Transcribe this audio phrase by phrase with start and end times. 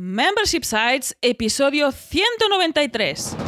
[0.00, 3.47] Membership Sites, episodio 193.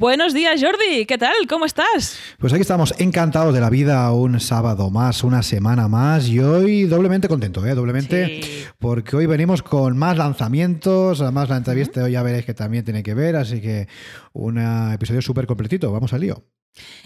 [0.00, 1.04] Buenos días, Jordi.
[1.04, 1.34] ¿Qué tal?
[1.46, 2.18] ¿Cómo estás?
[2.38, 6.84] Pues aquí estamos encantados de la vida, un sábado más, una semana más y hoy
[6.84, 7.74] doblemente contento, ¿eh?
[7.74, 8.64] Doblemente, Sí.
[8.78, 13.02] porque hoy venimos con más lanzamientos, además la entrevista hoy ya veréis que también tiene
[13.02, 13.88] que ver, así que
[14.32, 14.56] un
[14.90, 16.46] episodio súper completito, vamos al lío.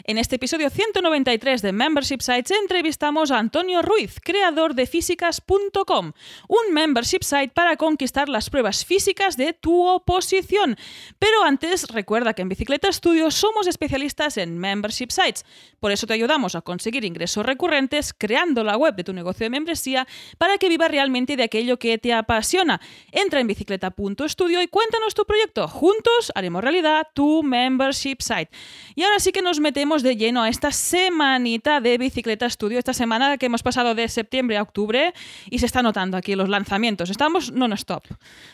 [0.05, 6.13] En este episodio 193 de Membership Sites entrevistamos a Antonio Ruiz, creador de físicas.com,
[6.49, 10.77] un membership site para conquistar las pruebas físicas de tu oposición.
[11.19, 15.45] Pero antes, recuerda que en Bicicleta Studio somos especialistas en membership sites.
[15.81, 19.51] Por eso te ayudamos a conseguir ingresos recurrentes creando la web de tu negocio de
[19.51, 20.07] membresía
[20.39, 22.81] para que vivas realmente de aquello que te apasiona.
[23.13, 25.69] Entra en bicicleta.studio y cuéntanos tu proyecto.
[25.69, 28.51] Juntos haremos realidad tu membership site.
[28.95, 32.93] Y ahora sí que nos metemos de lleno a esta semanita de Bicicleta Studio, esta
[32.93, 35.13] semana que hemos pasado de septiembre a octubre
[35.51, 37.11] y se está notando aquí los lanzamientos.
[37.11, 38.05] Estamos non-stop.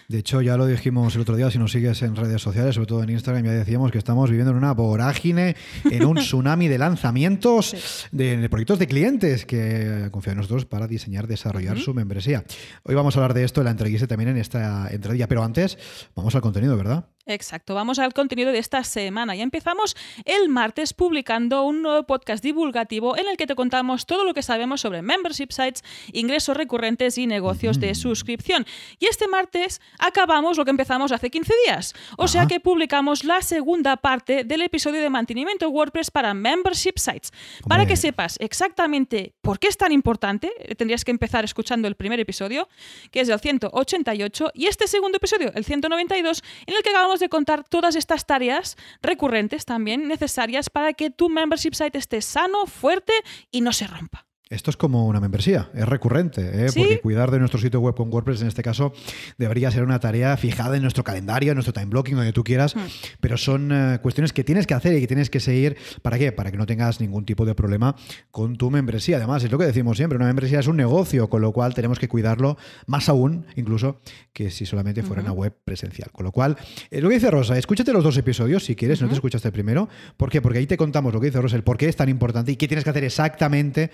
[0.08, 2.86] De hecho, ya lo dijimos el otro día, si nos sigues en redes sociales, sobre
[2.86, 6.78] todo en Instagram, ya decíamos que estamos viviendo en una vorágine, en un tsunami de
[6.78, 12.44] lanzamientos de, de proyectos de clientes que confían en nosotros para diseñar, desarrollar su membresía.
[12.82, 15.78] Hoy vamos a hablar de esto en la entrevista también en esta entradilla, pero antes
[16.14, 17.06] vamos al contenido, ¿verdad?
[17.30, 19.36] Exacto, vamos al contenido de esta semana.
[19.36, 24.24] Ya empezamos el martes publicando un nuevo podcast divulgativo en el que te contamos todo
[24.24, 28.66] lo que sabemos sobre membership sites, ingresos recurrentes y negocios de suscripción.
[28.98, 31.94] Y este martes acabamos lo que empezamos hace 15 días.
[32.18, 37.32] O sea que publicamos la segunda parte del episodio de mantenimiento WordPress para membership sites.
[37.68, 41.94] Para que sepas exactamente por qué es tan importante, eh, tendrías que empezar escuchando el
[41.94, 42.68] primer episodio,
[43.12, 47.28] que es el 188, y este segundo episodio, el 192, en el que acabamos de
[47.28, 53.12] contar todas estas tareas recurrentes también necesarias para que tu membership site esté sano, fuerte
[53.50, 54.29] y no se rompa.
[54.50, 56.68] Esto es como una membresía, es recurrente, ¿eh?
[56.70, 56.80] ¿Sí?
[56.80, 58.92] porque cuidar de nuestro sitio web con WordPress en este caso
[59.38, 62.74] debería ser una tarea fijada en nuestro calendario, en nuestro time blocking, donde tú quieras,
[62.74, 62.80] Hmm.
[63.20, 65.76] pero son eh, cuestiones que tienes que hacer y que tienes que seguir.
[66.02, 66.32] ¿Para qué?
[66.32, 67.94] Para que no tengas ningún tipo de problema
[68.32, 69.18] con tu membresía.
[69.18, 72.00] Además, es lo que decimos siempre, una membresía es un negocio, con lo cual tenemos
[72.00, 72.56] que cuidarlo
[72.86, 74.00] más aún, incluso,
[74.32, 76.10] que si solamente fuera una web presencial.
[76.10, 76.56] Con lo cual,
[76.90, 79.52] es lo que dice Rosa, escúchate los dos episodios si quieres, no te escuchaste el
[79.52, 79.88] primero.
[80.16, 80.42] ¿Por qué?
[80.42, 82.56] Porque ahí te contamos lo que dice Rosa, el por qué es tan importante y
[82.56, 83.92] qué tienes que hacer exactamente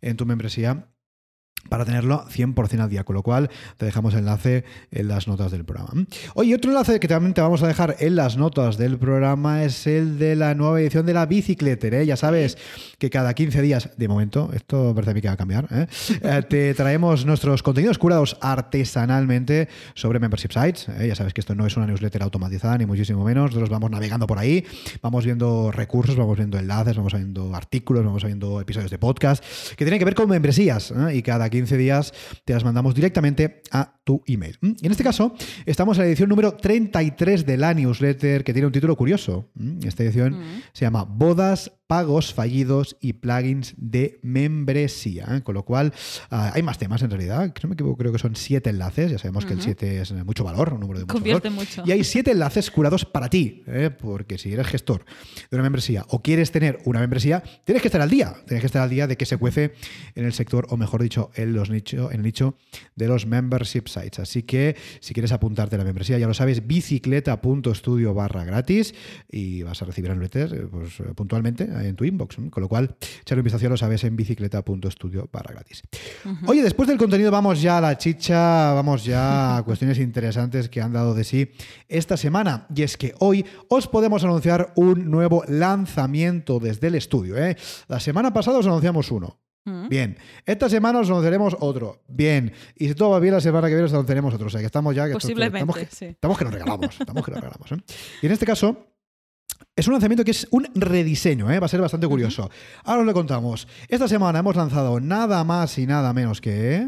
[0.00, 0.88] en tu membresía
[1.68, 5.50] para tenerlo 100% al día, con lo cual te dejamos el enlace en las notas
[5.50, 6.04] del programa.
[6.34, 9.86] Oye, otro enlace que también te vamos a dejar en las notas del programa es
[9.86, 11.94] el de la nueva edición de la Bicicleter.
[11.94, 12.06] ¿eh?
[12.06, 12.58] Ya sabes
[12.98, 15.86] que cada 15 días, de momento, esto parece a mí que va a cambiar, ¿eh?
[16.24, 20.88] Eh, te traemos nuestros contenidos curados artesanalmente sobre membership sites.
[20.88, 21.08] ¿eh?
[21.08, 23.46] Ya sabes que esto no es una newsletter automatizada, ni muchísimo menos.
[23.46, 24.64] Nosotros vamos navegando por ahí,
[25.02, 29.44] vamos viendo recursos, vamos viendo enlaces, vamos viendo artículos, vamos viendo episodios de podcast
[29.76, 31.16] que tienen que ver con membresías ¿eh?
[31.16, 32.12] y cada 15 días
[32.44, 34.58] te las mandamos directamente a tu email.
[34.60, 34.72] ¿Mm?
[34.82, 35.34] Y en este caso,
[35.66, 39.50] estamos en la edición número 33 de la newsletter que tiene un título curioso.
[39.54, 39.86] ¿Mm?
[39.86, 40.36] Esta edición
[40.72, 45.26] se llama Bodas, pagos fallidos y plugins de membresía.
[45.30, 45.42] ¿eh?
[45.42, 45.92] Con lo cual,
[46.30, 47.52] ah, hay más temas en realidad.
[47.54, 49.10] Si no me equivoco, creo que son siete enlaces.
[49.10, 51.64] Ya sabemos que el 7 es mucho valor, un número de mucho Convierte valor.
[51.64, 51.82] mucho.
[51.86, 53.90] Y hay siete enlaces curados para ti, ¿eh?
[53.90, 55.04] porque si eres gestor
[55.50, 58.34] de una membresía o quieres tener una membresía, tienes que estar al día.
[58.46, 59.74] Tienes que estar al día de que se cuece
[60.14, 62.56] en el sector, o mejor dicho, en, los nicho, en el nicho
[62.96, 64.18] de los membership sites.
[64.18, 68.94] Así que si quieres apuntarte a la membresía, ya lo sabes, bicicleta.studio barra gratis
[69.30, 72.38] y vas a recibir el eh, pues, eh, puntualmente en tu inbox.
[72.38, 72.50] ¿eh?
[72.50, 75.82] Con lo cual, echarle un vistazo, lo sabes, en bicicleta.studio barra gratis.
[76.46, 80.80] Oye, después del contenido vamos ya a la chicha, vamos ya a cuestiones interesantes que
[80.80, 81.50] han dado de sí
[81.88, 82.66] esta semana.
[82.74, 87.36] Y es que hoy os podemos anunciar un nuevo lanzamiento desde el estudio.
[87.36, 87.56] ¿eh?
[87.88, 89.40] La semana pasada os anunciamos uno.
[89.64, 89.88] Mm.
[89.88, 92.02] Bien, esta semana os anunciaremos otro.
[92.06, 94.46] Bien, y si todo va bien, la semana que viene os anunciaremos otro.
[94.48, 95.06] O sea que estamos ya.
[95.06, 96.04] Que Posiblemente, estamos, que, sí.
[96.06, 97.00] estamos que nos regalamos.
[97.00, 97.76] Estamos que nos regalamos ¿eh?
[98.22, 98.93] Y en este caso.
[99.76, 101.58] Es un lanzamiento que es un rediseño, ¿eh?
[101.58, 102.48] va a ser bastante curioso.
[102.84, 103.66] Ahora os lo contamos.
[103.88, 106.86] Esta semana hemos lanzado nada más y nada menos que.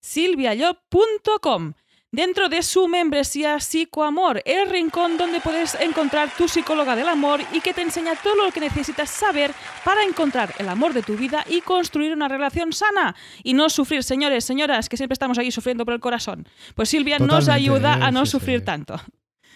[0.00, 1.72] silviayob.com.
[2.14, 7.60] Dentro de su membresía Psicoamor, el rincón donde puedes encontrar tu psicóloga del amor y
[7.60, 9.50] que te enseña todo lo que necesitas saber
[9.84, 14.04] para encontrar el amor de tu vida y construir una relación sana y no sufrir,
[14.04, 16.46] señores, señoras, que siempre estamos ahí sufriendo por el corazón.
[16.76, 18.64] Pues Silvia nos ayuda a no sí, sufrir sí.
[18.64, 19.00] tanto.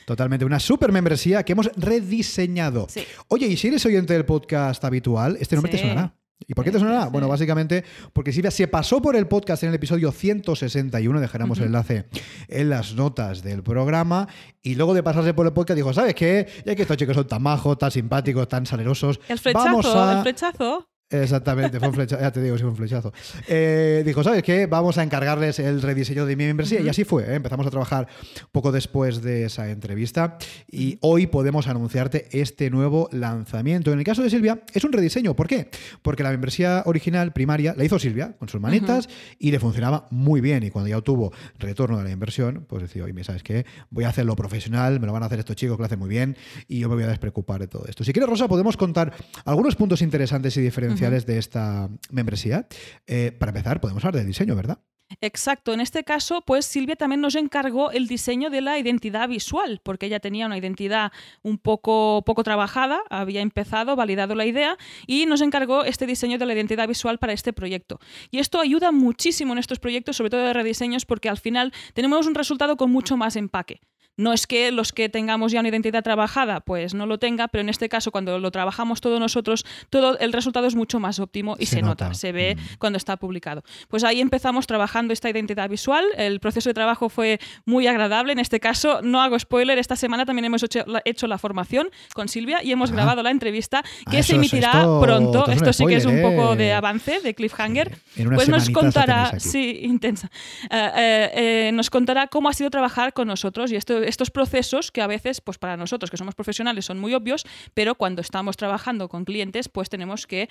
[0.05, 2.89] Totalmente, una super membresía que hemos rediseñado.
[2.91, 3.05] Sí.
[3.29, 6.13] Oye, y si eres oyente del podcast habitual, este nombre te sonará.
[6.47, 7.07] ¿Y por qué te sonará?
[7.07, 11.67] Bueno, básicamente porque Silvia se pasó por el podcast en el episodio 161, dejaremos el
[11.67, 12.09] enlace
[12.49, 14.29] en las notas del programa,
[14.63, 16.47] y luego de pasarse por el podcast dijo, ¿sabes qué?
[16.65, 20.13] Ya que estos chicos son tan majos, tan simpáticos, tan salerosos, El vamos flechazo, a...
[20.13, 20.89] el flechazo.
[21.11, 22.21] Exactamente, fue un flechazo.
[22.21, 23.13] Ya te digo, sí, fue un flechazo.
[23.47, 24.67] Eh, dijo, ¿sabes qué?
[24.67, 26.81] Vamos a encargarles el rediseño de mi membresía.
[26.81, 27.25] Y así fue.
[27.25, 27.35] ¿eh?
[27.35, 28.09] Empezamos a trabajar
[28.53, 30.37] poco después de esa entrevista.
[30.71, 33.91] Y hoy podemos anunciarte este nuevo lanzamiento.
[33.91, 35.35] En el caso de Silvia, es un rediseño.
[35.35, 35.71] ¿Por qué?
[36.03, 39.09] Porque la membresía original, primaria, la hizo Silvia con sus manitas
[39.39, 40.63] y le funcionaba muy bien.
[40.63, 43.65] Y cuando ya obtuvo retorno de la inversión, pues decía, oye, ¿sabes qué?
[43.89, 46.11] Voy a hacerlo profesional, me lo van a hacer estos chicos que lo hacen muy
[46.11, 46.37] bien
[46.69, 48.05] y yo me voy a despreocupar de todo esto.
[48.05, 49.15] Si quieres, Rosa, podemos contar
[49.47, 50.61] algunos puntos interesantes y
[50.99, 52.67] de esta membresía.
[53.07, 54.81] Eh, para empezar, podemos hablar del diseño, ¿verdad?
[55.23, 59.81] Exacto, en este caso, pues Silvia también nos encargó el diseño de la identidad visual,
[59.83, 61.13] porque ella tenía una identidad
[61.43, 66.45] un poco, poco trabajada, había empezado, validado la idea y nos encargó este diseño de
[66.45, 68.01] la identidad visual para este proyecto.
[68.31, 72.27] Y esto ayuda muchísimo en estos proyectos, sobre todo de rediseños, porque al final tenemos
[72.27, 73.81] un resultado con mucho más empaque.
[74.19, 77.63] No es que los que tengamos ya una identidad trabajada, pues no lo tenga, pero
[77.63, 81.57] en este caso, cuando lo trabajamos todos nosotros, todo el resultado es mucho más óptimo
[81.59, 82.15] y Se se, nota, nota.
[82.15, 82.77] se ve Mm.
[82.79, 83.63] cuando está publicado.
[83.89, 86.05] Pues ahí empezamos trabajando esta identidad visual.
[86.17, 88.33] El proceso de trabajo fue muy agradable.
[88.33, 91.89] En este caso, no hago spoiler, esta semana también hemos hecho la, hecho la formación
[92.13, 92.95] con Silvia y hemos Ah.
[92.95, 95.47] grabado la entrevista Ah, que se emitirá esto- pronto.
[95.49, 96.57] esto sí que es un poco ¿eh?
[96.57, 97.97] de avance, de cliffhanger.
[98.19, 100.29] Unas Pues nos contará, sí, intensa.
[100.71, 101.31] Eh, eh,
[101.69, 105.07] eh, nos contará cómo ha sido trabajar con nosotros y esto- estos procesos que a
[105.07, 107.45] veces, pues para nosotros que somos profesionales, son muy obvios,
[107.75, 110.49] pero cuando estamos trabajando con clientes, pues tenemos que eh,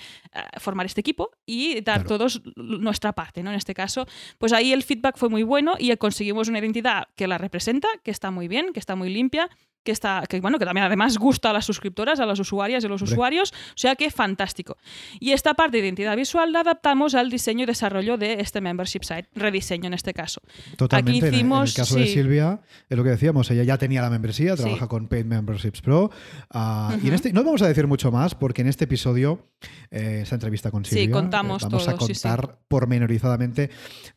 [0.59, 2.07] formar este equipo y dar Claro.
[2.09, 3.49] todos nuestra parte, ¿no?
[3.49, 4.05] En este caso,
[4.37, 8.11] pues ahí el feedback fue muy bueno y conseguimos una identidad que la representa, que
[8.11, 9.49] está muy bien, que está muy limpia.
[9.87, 12.87] Que, está, que, bueno, que también además gusta a las suscriptoras, a las usuarias y
[12.87, 14.75] a los usuarios, o sea que fantástico.
[15.21, 19.03] Y esta parte de identidad visual la adaptamos al diseño y desarrollo de este membership
[19.03, 20.41] site, rediseño en este caso.
[20.75, 21.27] Totalmente.
[21.29, 22.13] En- en, hicimos- el caso de sí.
[22.15, 24.63] Silvia, es lo que decíamos, ella ya tenía la membresía, Sí.
[24.63, 26.11] trabaja con Paid Memberships Pro.
[26.49, 29.47] ah, Y en este, no vamos a decir mucho más porque en este episodio,
[29.89, 32.23] eh, esa entrevista con Sí, Silvia, contamos eh, vamos a todo, sí, sí.
[32.27, 33.69] contar pormenorizadamente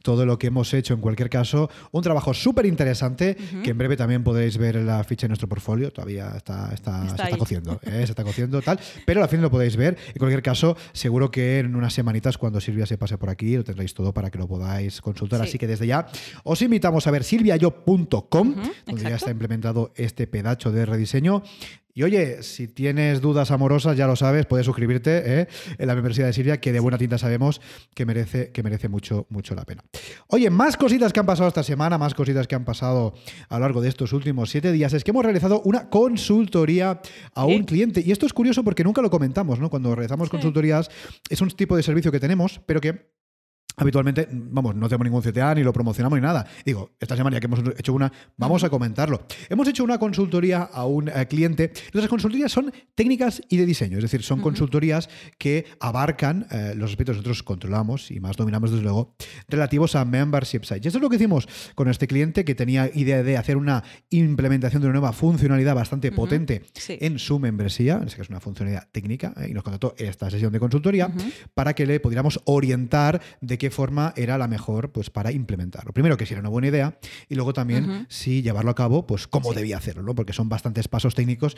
[0.03, 0.95] todo lo que hemos hecho.
[0.95, 5.05] En cualquier caso, un trabajo súper interesante que en breve también podréis ver en la
[5.05, 5.60] ficha de nuestro portfolio.
[5.93, 7.91] Todavía está, está, Está se está cociendo, ¿eh?
[8.05, 8.79] se está cociendo tal.
[9.07, 9.97] Pero al fin lo podéis ver.
[10.09, 13.65] En cualquier caso, seguro que en unas semanitas, cuando Silvia se pase por aquí, lo
[13.65, 15.41] tendréis todo para que lo podáis consultar.
[15.43, 15.49] Sí.
[15.49, 16.07] Así que desde ya
[16.45, 21.43] os invitamos a ver silviayo.com, Ujú, donde ya está implementado este pedacho de rediseño.
[21.95, 25.49] Y oye, si tienes dudas amorosas, ya lo sabes, puedes suscribirte ¿eh?
[25.79, 27.61] en la membresía de Silvia, que de buena tinta sabemos
[27.95, 29.83] que merece, que merece mucho, mucho la pena.
[30.29, 33.15] Oye, más cositas que han pasado esta semana, más cositas que han pasado
[33.49, 37.01] a lo largo de estos últimos siete días, es que hemos realizado una consultoría
[37.35, 38.03] a un cliente.
[38.05, 39.69] Y esto es curioso porque nunca lo comentamos, ¿no?
[39.71, 40.33] Cuando realizamos Sí.
[40.33, 40.91] consultorías,
[41.29, 43.11] es un tipo de servicio que tenemos, pero que
[43.81, 46.47] habitualmente, vamos, no tenemos ningún CTA ni lo promocionamos ni nada.
[46.65, 49.27] Digo, esta semana ya que hemos hecho una, vamos a comentarlo.
[49.49, 51.73] Hemos hecho una consultoría a un eh, cliente.
[51.93, 55.09] Nuestras consultorías son técnicas y de diseño, es decir, son consultorías
[55.39, 59.15] que abarcan eh, los aspectos que nosotros controlamos y más dominamos desde luego,
[59.49, 60.85] relativos a membership sites.
[60.85, 63.83] Y esto es lo que hicimos con este cliente que tenía idea de hacer una
[64.11, 66.99] implementación de una nueva funcionalidad bastante potente Sí.
[67.01, 70.53] en su membresía, en este caso una funcionalidad técnica, eh, y nos contrató esta sesión
[70.53, 71.11] de consultoría
[71.55, 75.93] para que le pudiéramos orientar de qué forma era la mejor pues, para implementarlo.
[75.93, 76.99] Primero, que si era una buena idea,
[77.29, 79.57] y luego también si llevarlo a cabo, pues cómo Sí.
[79.57, 80.15] debía hacerlo, ¿no?
[80.15, 81.57] porque son bastantes pasos técnicos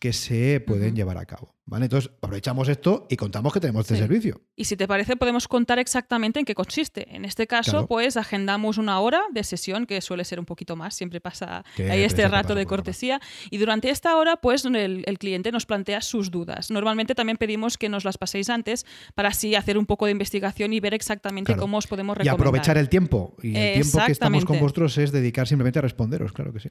[0.00, 1.54] que se pueden llevar a cabo.
[1.70, 1.86] ¿Vale?
[1.86, 4.00] Entonces, aprovechamos esto y contamos que tenemos este Sí.
[4.00, 4.40] servicio.
[4.56, 7.14] Y si te parece, podemos contar exactamente en qué consiste.
[7.14, 7.86] En este caso, Claro.
[7.86, 12.02] pues agendamos una hora de sesión, que suele ser un poquito más, siempre pasa ahí
[12.02, 13.20] este rato de cortesía.
[13.50, 16.70] Y durante esta hora, pues el, el cliente nos plantea sus dudas.
[16.70, 18.84] Normalmente también pedimos que nos las paséis antes
[19.14, 21.62] para así hacer un poco de investigación y ver exactamente Claro.
[21.62, 22.34] cómo os podemos Y recomendar.
[22.34, 23.36] aprovechar el tiempo.
[23.42, 26.68] Y el tiempo que estamos con vosotros es dedicar simplemente a responderos, claro que sí.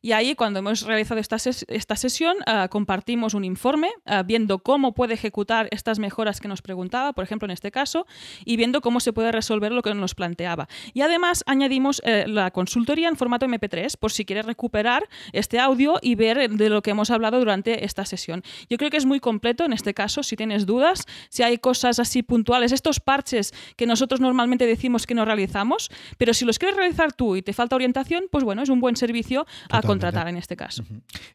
[0.00, 4.60] Y ahí, cuando hemos realizado esta, ses- esta sesión, ah, compartimos un informe ah, viendo
[4.60, 8.06] cómo puede ejecutar estas mejoras que nos preguntaba, por ejemplo en este caso,
[8.44, 10.68] y viendo cómo se puede resolver lo que nos planteaba.
[10.94, 15.94] Y además añadimos eh, la consultoría en formato MP3 por si quieres recuperar este audio
[16.02, 18.42] y ver de lo que hemos hablado durante esta sesión.
[18.68, 21.98] Yo creo que es muy completo en este caso, si tienes dudas, si hay cosas
[21.98, 26.76] así puntuales, estos parches que nosotros normalmente decimos que no realizamos, pero si los quieres
[26.76, 30.36] realizar tú y te falta orientación, pues bueno, es un buen servicio a contratar en
[30.36, 30.84] este caso.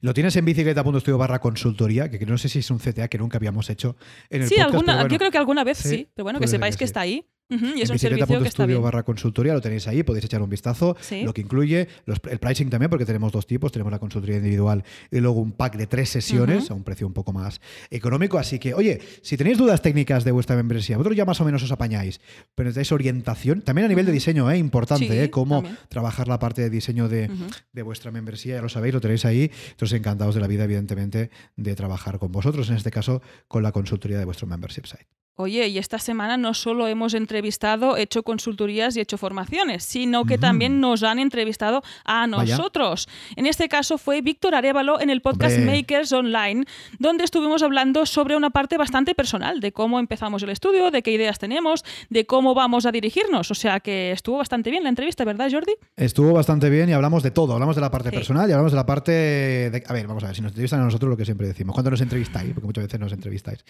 [0.02, 3.38] Lo tienes en bicicleta.studio barra consultoría, que no sé si es un CTA que nunca
[3.38, 3.96] habíamos hecho
[4.30, 4.74] en el sí, podcast.
[4.74, 7.82] Alguna, yo creo que alguna vez sí, pero bueno, que sepáis que, está ahí y
[7.82, 10.96] es un servicio que está barra consultoría lo tenéis ahí, podéis echar un vistazo.
[11.24, 15.20] Lo que incluye el pricing también, porque tenemos dos tipos: tenemos la consultoría individual y
[15.20, 18.38] luego un pack de tres sesiones a un precio un poco más económico.
[18.38, 21.64] Así que, oye, si tenéis dudas técnicas de vuestra membresía, vosotros ya más o menos
[21.64, 22.22] os apañáis,
[22.56, 24.58] pero necesitáis orientación, también a nivel de diseño, ¿eh?
[24.58, 25.30] importante, ¿eh?
[25.30, 27.30] cómo trabajar la parte de diseño de,
[27.72, 29.52] de, vuestra membresía, ya lo sabéis, lo tenéis ahí.
[29.72, 33.72] Entonces, encantados de la vida, evidentemente, de trabajar con vosotros, en este caso, con la
[33.72, 35.23] consultoría de vuestro membership site.
[35.36, 40.38] Oye, y esta semana no solo hemos entrevistado, hecho consultorías y hecho formaciones, sino que
[40.38, 43.10] también nos han entrevistado a nosotros.
[43.36, 46.66] En este caso fue Víctor Arevalo en el podcast Makers Online,
[47.00, 51.12] donde estuvimos hablando sobre una parte bastante personal, de cómo empezamos el estudio, de qué
[51.12, 53.50] ideas tenemos, de cómo vamos a dirigirnos.
[53.50, 55.74] O sea que estuvo bastante bien la entrevista, ¿verdad, Jordi?
[55.96, 57.54] Estuvo bastante bien y hablamos de todo.
[57.54, 59.84] Hablamos de la parte personal y hablamos de la parte de...
[59.88, 61.74] A ver, vamos a ver, si nos entrevistan a nosotros lo que siempre decimos.
[61.74, 62.54] ¿Cuándo nos entrevistáis?
[62.54, 63.66] Porque muchas veces nos entrevistáis.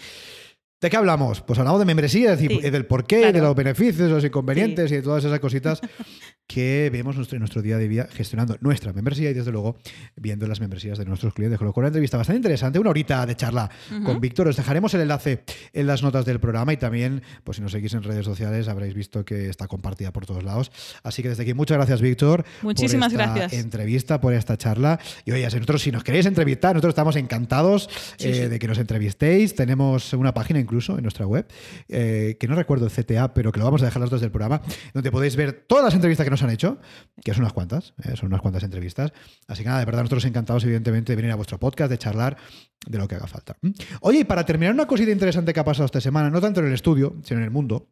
[0.83, 1.39] ¿De qué hablamos?
[1.39, 5.23] Pues hablamos de membresía, y del porqué, de los beneficios, los inconvenientes y de todas
[5.23, 5.79] esas cositas
[6.45, 9.77] que vemos en nuestro día de día gestionando nuestra membresía y desde luego
[10.17, 11.57] viendo las membresías de nuestros clientes.
[11.57, 13.71] Con lo cual, una entrevista bastante interesante, una horita de charla
[14.03, 14.49] con Víctor.
[14.49, 17.93] Os dejaremos el enlace en las notas del programa y también, pues si nos seguís
[17.93, 20.69] en redes sociales, habréis visto que está compartida por todos lados.
[21.01, 22.43] Así que desde aquí, muchas gracias, Víctor.
[22.61, 23.63] Muchísimas por esta gracias.
[23.63, 24.99] entrevista, por esta charla.
[25.23, 28.77] Y oye, si nosotros, si nos queréis entrevistar, nosotros estamos encantados eh, de que nos
[28.79, 29.55] entrevistéis.
[29.55, 31.47] Tenemos una página incluso en nuestra web,
[31.87, 34.31] eh, que no recuerdo el CTA, pero que lo vamos a dejar las dos del
[34.31, 34.61] programa,
[34.93, 36.79] donde podéis ver todas las entrevistas que nos han hecho,
[37.23, 39.13] que son unas cuantas, eh, son unas cuantas entrevistas.
[39.47, 42.37] Así que nada, de verdad, nosotros encantados, evidentemente, de venir a vuestro podcast, de charlar
[42.87, 43.55] de lo que haga falta.
[43.61, 43.71] ¿Mm?
[44.01, 46.67] Oye, y para terminar, una cosita interesante que ha pasado esta semana, no tanto en
[46.67, 47.89] el estudio, sino en el mundo,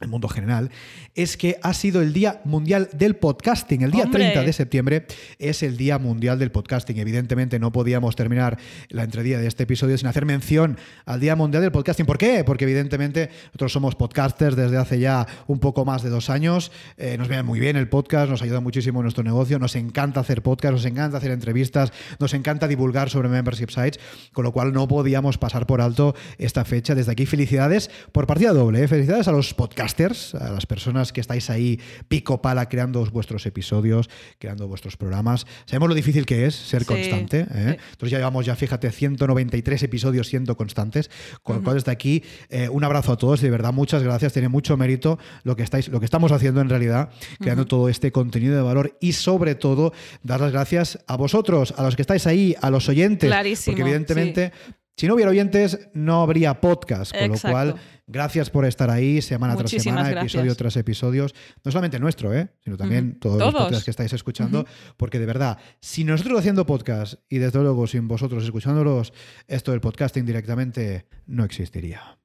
[0.00, 0.70] el mundo general,
[1.14, 3.82] es que ha sido el Día Mundial del Podcasting.
[3.82, 5.06] El día 30 de septiembre
[5.38, 6.98] es el Día Mundial del Podcasting.
[6.98, 11.62] Evidentemente no podíamos terminar la entredía de este episodio sin hacer mención al Día Mundial
[11.62, 12.06] del Podcasting.
[12.06, 12.44] ¿Por qué?
[12.44, 16.70] Porque evidentemente nosotros somos podcasters desde hace ya un poco más de dos años.
[16.96, 20.20] Eh, nos viene muy bien el podcast, nos ayuda muchísimo en nuestro negocio, nos encanta
[20.20, 24.00] hacer podcast, nos encanta hacer entrevistas, nos encanta divulgar sobre membership sites,
[24.32, 26.94] con lo cual no podíamos pasar por alto esta fecha.
[26.94, 28.82] Desde aquí felicidades por partida doble.
[28.82, 28.88] ¿eh?
[28.88, 34.08] Felicidades a los podcasters, a las personas que estáis ahí pico pala creando vuestros episodios,
[34.38, 35.46] creando vuestros programas.
[35.66, 37.46] Sabemos lo difícil que es ser constante.
[37.50, 37.76] ¿eh?
[37.90, 41.10] Entonces ya llevamos ya, fíjate, 193 episodios siendo constantes.
[41.42, 44.32] Con lo cual desde aquí eh, un abrazo a todos, de verdad muchas gracias.
[44.32, 48.12] Tiene mucho mérito lo que estáis, lo que estamos haciendo en realidad, creando todo este
[48.12, 52.26] contenido de valor y sobre todo dar las gracias a vosotros, a los que estáis
[52.26, 53.32] ahí, a los oyentes,
[53.64, 54.52] porque evidentemente
[54.98, 57.76] si no hubiera oyentes, no habría podcast, con lo cual,
[58.08, 61.26] gracias por estar ahí semana tras semana, episodio tras episodio.
[61.62, 62.48] No solamente nuestro, ¿eh?
[62.64, 67.14] sino también todos, los podcasts que estáis escuchando, porque de verdad, si nosotros haciendo podcast
[67.28, 69.12] y desde luego sin vosotros escuchándolos,
[69.46, 72.18] esto del podcasting directamente no existiría.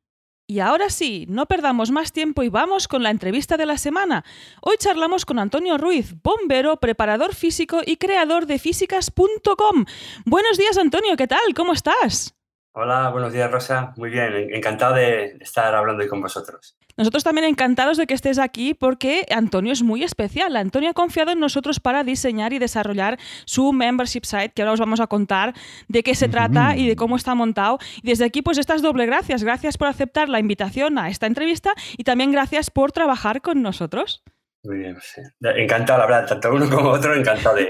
[0.48, 4.26] Y ahora sí, no perdamos más tiempo y vamos con la entrevista de la semana.
[4.62, 9.86] Hoy charlamos con Antonio Ruiz, bombero, preparador físico y creador de físicas.com.
[10.26, 11.54] Buenos días, Antonio, ¿qué tal?
[11.56, 12.34] ¿Cómo estás?
[12.76, 13.94] Hola, buenos días Rosa.
[13.98, 16.76] Muy bien, encantado de estar hablando hoy con vosotros.
[16.98, 20.56] Nosotros también encantados de que estés aquí porque Antonio es muy especial.
[20.56, 24.80] Antonio ha confiado en nosotros para diseñar y desarrollar su membership site, que ahora os
[24.80, 25.54] vamos a contar
[25.88, 27.78] de qué se trata y de cómo está montado.
[28.02, 29.44] Y desde aquí, pues estas doble gracias.
[29.44, 34.24] Gracias por aceptar la invitación a esta entrevista y también gracias por trabajar con nosotros.
[34.66, 35.22] Muy bien, sí.
[35.42, 37.70] encantado, la verdad, tanto uno como otro, encantado de,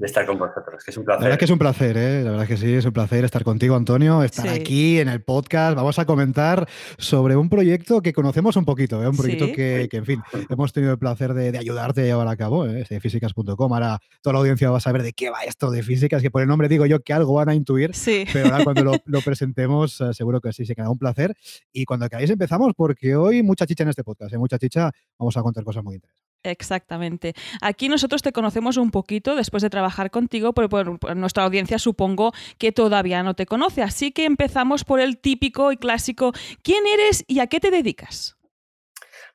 [0.00, 1.22] estar con vosotros, que es un placer.
[1.22, 2.22] La verdad que es un placer, ¿eh?
[2.22, 5.74] la verdad que sí, es un placer estar contigo, Antonio, estar aquí en el podcast.
[5.74, 6.68] Vamos a comentar
[6.98, 9.08] sobre un proyecto que conocemos un poquito, ¿eh?
[9.08, 12.66] un proyecto que, en fin, hemos tenido el placer de, ayudarte a llevar a cabo,
[12.66, 12.84] ¿eh?
[12.86, 13.72] de físicas.com.
[13.72, 16.42] Ahora toda la audiencia va a saber de qué va esto de físicas, que por
[16.42, 17.92] el nombre digo yo que algo van a intuir,
[18.34, 18.92] pero ahora cuando lo,
[19.24, 21.34] presentemos, eh, seguro que sí, se queda un placer.
[21.72, 24.38] Y cuando queráis empezamos, porque hoy mucha chicha en este podcast, ¿eh?
[24.38, 26.28] mucha chicha, vamos a contar cosas muy interesantes.
[26.44, 27.34] Exactamente.
[27.60, 32.32] Aquí nosotros te conocemos un poquito después de trabajar contigo, pero por, nuestra audiencia supongo
[32.58, 33.82] que todavía no te conoce.
[33.82, 36.32] Así que empezamos por el típico y clásico
[36.62, 38.36] ¿quién eres y a qué te dedicas?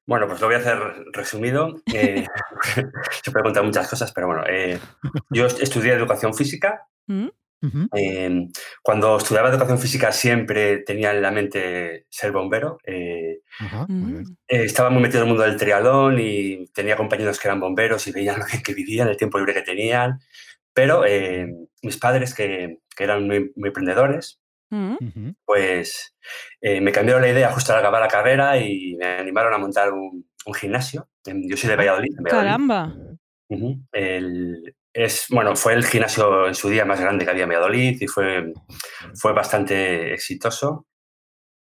[0.06, 0.78] Bueno, pues lo voy a hacer
[1.14, 1.76] resumido.
[1.94, 2.26] Eh,
[3.24, 4.80] se puede contar muchas cosas, pero bueno, eh,
[5.30, 7.28] yo estudié educación física, ¿Mm?
[7.64, 7.88] Ujú.
[7.96, 8.48] Eh,
[8.82, 12.78] cuando estudiaba educación física siempre tenía en la mente ser bombero.
[12.86, 14.24] Eh, Ajá, muy bien.
[14.24, 14.38] Mm.
[14.50, 18.06] eh, estaba muy metido en el mundo del triatlón y tenía compañeros que eran bomberos
[18.08, 20.20] y veían lo bien que vivían, el tiempo libre que tenían.
[20.74, 21.48] Pero eh,
[21.82, 24.40] mis padres, que, que eran muy, muy emprendedores,
[24.70, 25.36] Mm.
[25.46, 26.16] Pues
[26.60, 29.94] eh, me cambiaron la idea justo al acabar la carrera y me animaron a montar
[29.94, 31.08] un, un gimnasio.
[31.28, 32.10] En- Yo soy de Valladolid.
[32.18, 32.48] en Valladolid.
[32.48, 32.96] Caramba.
[33.50, 33.80] Ujú.
[33.92, 37.98] El- es, bueno, fue el gimnasio en su día más grande que había en Valladolid
[38.00, 38.54] y fue,
[39.16, 40.86] fue bastante exitoso.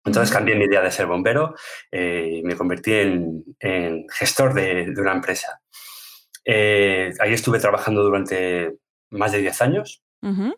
[0.03, 1.53] Entonces cambié mi idea de ser bombero
[1.91, 5.61] eh, y me convertí en, en gestor de, de una empresa.
[6.43, 8.77] Eh, ahí estuve trabajando durante
[9.11, 10.55] más de 10 años, Ujú.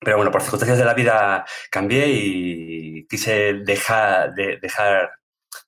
[0.00, 5.10] pero bueno, por circunstancias de la vida cambié y quise dejar de, dejar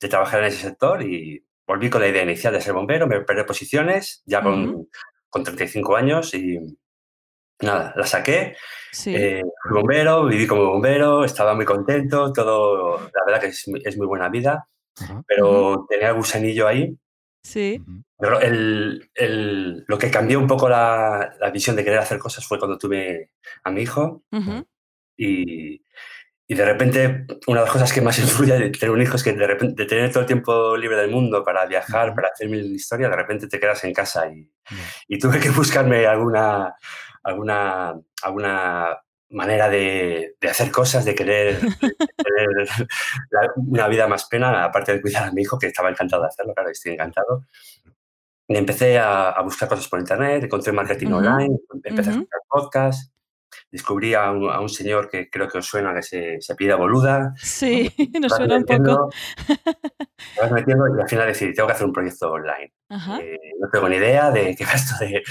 [0.01, 3.21] de trabajar en ese sector y volví con la idea inicial de ser bombero, me
[3.21, 4.89] perdí posiciones ya con, Ujú.
[5.31, 6.59] Con 35 años y
[7.63, 8.57] nada, la saqué,
[8.93, 9.15] Sí.
[9.15, 13.83] eh, fui bombero, viví como bombero, estaba muy contento, todo, la verdad que es, muy-
[13.85, 14.67] es muy buena vida,
[15.01, 15.23] Ajá.
[15.27, 16.97] pero tenía el gusanillo ahí.
[17.43, 17.83] Sí.
[18.19, 22.47] Pero el, el- lo que cambió un poco la, la visión de querer hacer cosas
[22.47, 23.31] fue cuando tuve
[23.65, 24.67] a mi hijo Ujú.
[25.17, 25.83] y,
[26.51, 29.23] y de repente una de las cosas que más influye de tener un hijo es
[29.23, 32.49] que de repente de tener todo el tiempo libre del mundo para viajar, para hacer
[32.49, 34.85] mil historias, de repente te quedas en casa y, Ya.
[35.09, 36.75] y tuve que buscarme alguna,
[37.23, 41.69] alguna, alguna manera de, de hacer cosas, de querer de
[42.25, 42.69] tener
[43.31, 46.29] la- una vida más plena, aparte de cuidar a mi hijo, que estaba encantado de
[46.29, 47.45] hacerlo, claro, estoy encantado.
[48.49, 52.23] Y empecé a, a buscar cosas por internet, encontré marketing Ujú, online, empecé a ujú.
[52.23, 53.13] escuchar podcasts,
[53.71, 56.75] descubrí a un, a un señor que creo que os suena, que se, se pide
[56.75, 58.75] Boluda, Sí, nos suena un poco.
[58.75, 59.11] metiendo,
[60.35, 62.73] te vas metiendo y al final decidí, tengo que hacer un proyecto online.
[63.21, 65.23] Eh, no tengo ni idea de qué va esto de,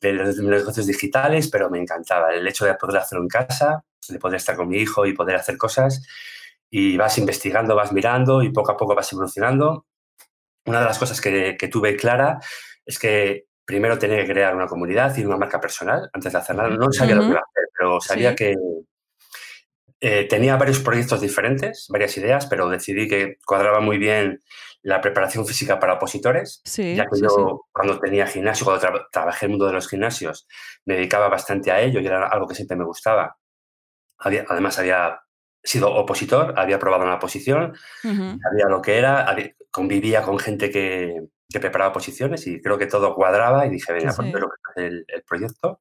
[0.00, 4.18] de los negocios digitales, pero me encantaba el hecho de poder hacerlo en casa, de
[4.18, 6.02] poder estar con mi hijo y poder hacer cosas.
[6.70, 9.86] Y vas investigando, vas mirando y poco a poco vas evolucionando.
[10.64, 12.40] Una de las cosas que, que tuve clara
[12.86, 16.56] es que primero tenía que crear una comunidad y una marca personal antes de hacer
[16.56, 16.68] nada.
[16.70, 18.36] No sabía lo que iba a hacer, pero sabía Sí.
[18.36, 18.56] que
[20.00, 24.42] eh, tenía varios proyectos diferentes, varias ideas, pero decidí que cuadraba muy bien
[24.82, 27.68] la preparación física para opositores, Sí, ya que sí, yo sí.
[27.72, 30.48] cuando tenía gimnasio, cuando tra- trabajé en el mundo de los gimnasios,
[30.86, 33.36] me dedicaba bastante a ello y era algo que siempre me gustaba.
[34.18, 35.20] Había- además, había
[35.62, 38.38] sido opositor, había probado una posición, Ujú.
[38.42, 41.14] sabía lo que era, había- convivía con gente que,
[41.52, 44.32] que preparaba posiciones y creo que todo cuadraba y dije, venga, pues Sí.
[44.32, 45.80] lo que el, el proyecto.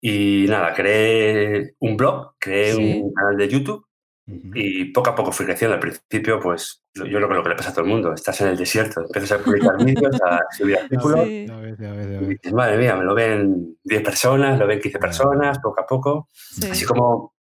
[0.00, 3.00] Y nada, creé un blog, creé Sí.
[3.02, 3.86] un canal de YouTube
[4.26, 4.50] Ujú.
[4.54, 5.74] y poco a poco fui creciendo.
[5.74, 8.40] Al principio, pues yo creo que lo que le pasa a todo el mundo, estás
[8.40, 11.46] en el desierto, empiezas a publicar vídeos, a subir artículos Sí.
[11.46, 15.00] y dices, madre mía, me lo ven 10 personas, lo ven 15 Ya.
[15.00, 16.28] personas, poco a poco.
[16.68, 16.84] Así Sí.
[16.84, 17.34] como,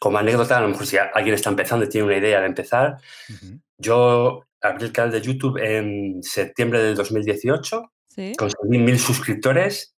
[0.00, 2.96] como anécdota, a lo mejor si alguien está empezando y tiene una idea de empezar,
[3.76, 8.32] yo abrí el canal de YouTube en septiembre del 2018, Sí.
[8.36, 9.94] conseguí mil suscriptores,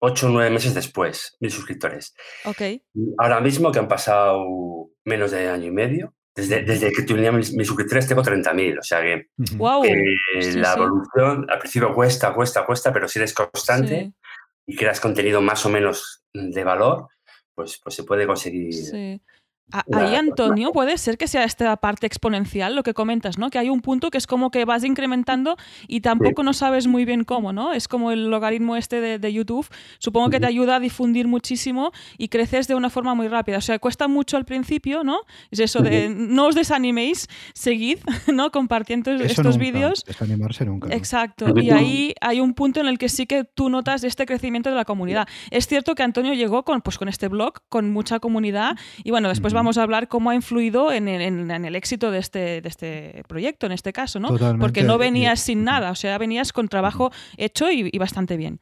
[0.00, 2.14] 8 o 9 meses después, mil suscriptores.
[2.44, 2.60] Ok.
[2.60, 2.82] Y
[3.18, 4.44] ahora mismo, que han pasado
[5.04, 8.82] menos de año y medio, desde, desde que tenía mis, mis suscriptores tengo 30.000, o
[8.82, 9.56] sea que, Ujú.
[9.56, 9.82] Wow.
[9.82, 10.80] que Sí, la sí.
[10.80, 14.14] evolución al principio cuesta, cuesta, cuesta, pero si eres constante Sí.
[14.66, 17.08] y creas contenido más o menos de valor,
[17.54, 19.20] pues, pues se puede conseguir.
[19.72, 23.50] Ahí, Antonio, puede ser que sea esta parte exponencial lo que comentas, ¿no?
[23.50, 25.56] Que hay un punto que es como que vas incrementando
[25.88, 27.72] y tampoco no sabes muy bien cómo, ¿no?
[27.72, 29.66] Es como el logaritmo este de, de YouTube.
[29.98, 33.58] Supongo que te ayuda a difundir muchísimo y creces de una forma muy rápida.
[33.58, 35.22] O sea, cuesta mucho al principio, ¿no?
[35.50, 37.98] Es eso de no os desaniméis, seguid,
[38.32, 38.52] ¿no?
[38.52, 40.04] Compartiendo Eso estos vídeos.
[40.06, 40.88] Desanimarse nunca.
[40.88, 40.94] ¿no?
[40.94, 44.70] Exacto, y ahí hay un punto en el que sí que tú notas este crecimiento
[44.70, 45.26] de la comunidad.
[45.50, 49.28] Es cierto que Antonio llegó con, pues, con este blog, con mucha comunidad, y bueno,
[49.28, 49.55] después.
[49.56, 52.68] Vamos a hablar cómo ha influido en el, en- en el éxito de este, de
[52.68, 54.28] este proyecto, en este caso, ¿no?
[54.28, 54.60] Totalmente.
[54.64, 58.36] Porque no Y- venías sin nada, o sea, venías con trabajo hecho y, y bastante
[58.36, 58.60] bien.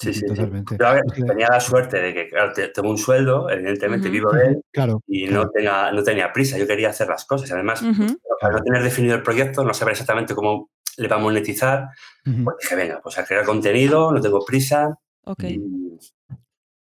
[0.00, 0.26] Sí, sí, sí.
[0.26, 0.76] Totalmente.
[0.78, 4.08] Yo a ver, Es que- tenía la suerte de que, claro, tengo un sueldo, evidentemente
[4.08, 5.02] vivo de él, Claro.
[5.08, 5.44] y claro.
[5.44, 7.50] no, tenga, no tenía prisa, yo quería hacer las cosas.
[7.52, 8.04] Además, Ujú.
[8.40, 11.88] al no tener definido el proyecto, no saber exactamente cómo le va a monetizar,
[12.24, 14.96] pues dije, venga, pues a crear contenido, no tengo prisa.
[15.24, 15.42] Ok.
[15.44, 15.60] Y,
[15.98, 16.12] Es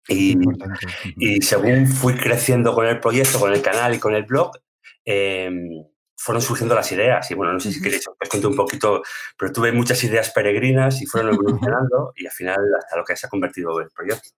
[0.08, 0.38] y,
[1.17, 4.52] y según fui creciendo con el proyecto, con el canal y con el blog,
[5.06, 5.50] eh,
[6.18, 7.30] fueron surgiendo las ideas.
[7.32, 9.04] Y bueno, no sé si queréis, os cuento un poquito,
[9.38, 13.28] pero tuve muchas ideas peregrinas y fueron evolucionando y al final hasta lo que se
[13.28, 14.30] ha convertido el proyecto.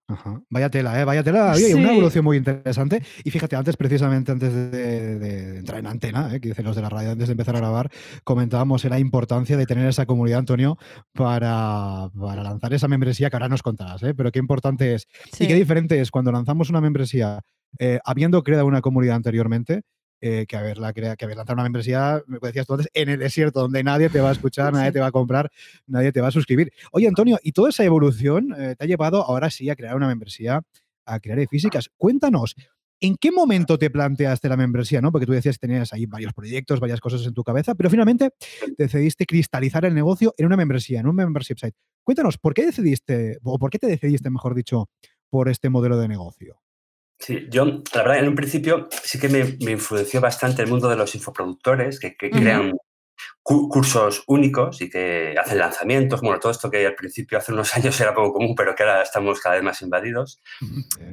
[0.50, 1.06] Vaya tela, ¿eh?
[1.06, 1.54] Vaya tela.
[1.54, 3.02] Había una evolución muy interesante.
[3.24, 6.42] Y fíjate, antes, precisamente antes de, entrar en antena, ¿eh?
[6.42, 7.90] que dicen los de la radio, antes de empezar a grabar,
[8.24, 10.78] comentábamos la importancia de tener esa comunidad, Antonio,
[11.14, 14.14] para, para lanzar esa membresía que ahora nos contarás, ¿eh?
[14.14, 15.08] pero qué importante es.
[15.40, 17.42] Y qué diferente es cuando lanzamos una membresía
[17.78, 19.84] eh, habiendo creado una comunidad anteriormente,
[20.22, 23.20] eh, que, haberla crea, que haber lanzado una membresía, me decías tú antes, en el
[23.20, 25.50] desierto, donde nadie te va a escuchar, nadie te va a comprar,
[25.88, 26.72] nadie te va a suscribir.
[26.92, 30.08] Oye, Antonio, y toda esa evolución eh, te ha llevado ahora sí a crear una
[30.08, 30.62] membresía,
[31.06, 31.90] a crear físicas.
[31.98, 32.56] Cuéntanos,
[33.00, 35.02] ¿en qué momento te planteaste la membresía?
[35.02, 35.12] ¿no?
[35.12, 38.32] Porque tú decías que tenías ahí varios proyectos, varias cosas en tu cabeza, pero finalmente
[38.78, 41.78] decidiste cristalizar el negocio en una membresía, en un membership site.
[42.04, 44.90] Cuéntanos, ¿por qué decidiste, o por qué te decidiste, mejor dicho,
[45.30, 46.60] por este modelo de negocio?
[47.20, 50.96] Sí, yo, la verdad, en un principio sí que me, influenció bastante el mundo de
[50.96, 52.78] los infoproductores que, crean
[53.44, 56.22] cursos únicos y que hacen lanzamientos.
[56.22, 59.02] Bueno, todo esto que al principio, hace unos años, era poco común, pero que ahora
[59.02, 60.40] estamos cada vez más invadidos.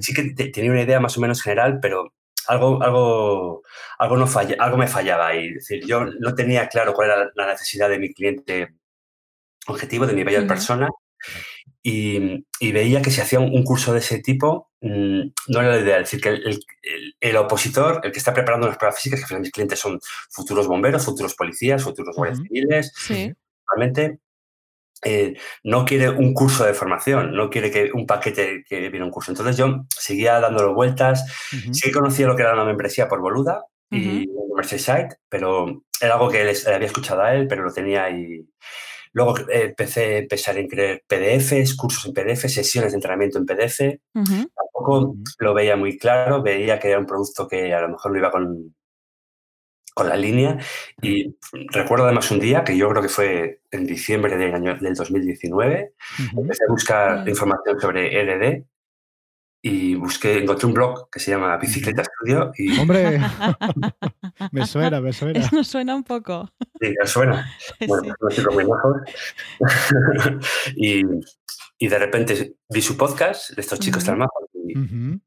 [0.01, 2.13] Sí que tenía una idea más o menos general, pero
[2.47, 3.63] algo, algo,
[3.99, 5.35] algo, no falla, algo me fallaba.
[5.35, 8.77] Y, decir, yo no tenía claro cuál era la necesidad de mi cliente
[9.67, 10.89] objetivo, de mi bella persona.
[11.89, 15.97] Y, veía que si hacía un, curso de ese tipo, mm, no era la idea.
[15.99, 16.41] Es decir, que
[17.21, 20.67] el, opositor, el que está preparando las pruebas físicas, que al mis clientes son futuros
[20.67, 22.93] bomberos, futuros policías, futuros guardias civiles,
[23.69, 24.19] realmente
[25.05, 29.13] eh, no quiere un curso de formación, no quiere que un paquete que viene un
[29.13, 29.31] curso.
[29.31, 31.25] Entonces yo seguía dándole vueltas,
[31.71, 36.31] sí conocía lo que era una membresía por Boluda y un site, pero era algo
[36.31, 38.45] que les había escuchado a él, pero lo tenía ahí.
[39.17, 43.47] Luego eh, empecé a pensar en crear PDFs, cursos en PDF, sesiones de entrenamiento en
[43.47, 43.99] PDF.
[44.13, 48.19] Tampoco lo veía muy claro, veía que era un producto que a lo mejor no
[48.19, 48.75] iba con,
[49.95, 50.59] con la línea.
[51.01, 51.35] Y
[51.73, 55.95] recuerdo además un día, que yo creo que fue en diciembre del, año, del 2019,
[56.37, 58.65] empecé a buscar información sobre EDD
[59.63, 62.79] y busqué, encontré un blog que se llama Bicicleta Studio y...
[62.81, 63.19] ¡Hombre!
[64.53, 65.41] me suena, me suena.
[65.41, 66.49] Eso suena un poco.
[66.81, 67.51] Sí, me suena.
[67.87, 68.75] Bueno, pues no estoy muy
[70.77, 71.03] y,
[71.79, 74.79] y de repente vi su podcast de estos chicos tan majos y,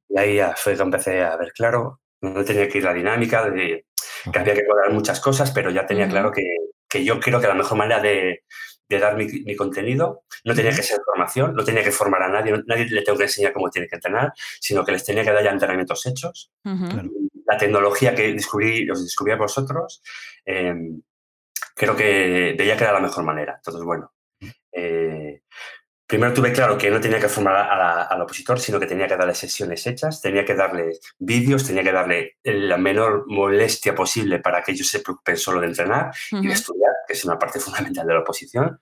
[0.09, 3.49] y, ahí ya fue que empecé a ver claro, no tenía que ir la dinámica,
[3.49, 3.85] de,
[4.31, 6.43] que había que cuadrar muchas cosas, pero ya tenía claro que,
[6.87, 8.43] que yo creo que la mejor manera de,
[8.89, 10.23] de dar mi, contenido.
[10.43, 13.25] No tenía que ser formación, no tenía que formar a nadie, nadie le tengo que
[13.25, 16.51] enseñar cómo tiene que entrenar, sino que les tenía que dar ya entrenamientos hechos.
[16.63, 20.01] La tecnología que descubrí, os descubrí a vosotros,
[20.45, 21.01] em,
[21.75, 23.55] creo que veía que era la mejor manera.
[23.57, 24.11] Entonces, bueno,
[24.71, 25.41] eh,
[26.09, 27.55] primero tuve claro que no tenía que formar
[28.09, 31.91] al opositor, sino que tenía que darle sesiones hechas, tenía que darle vídeos, tenía que
[31.91, 36.53] darle la menor molestia posible para que ellos se preocupen solo de entrenar y de
[36.53, 38.79] estudiar, que es una parte fundamental de la oposición.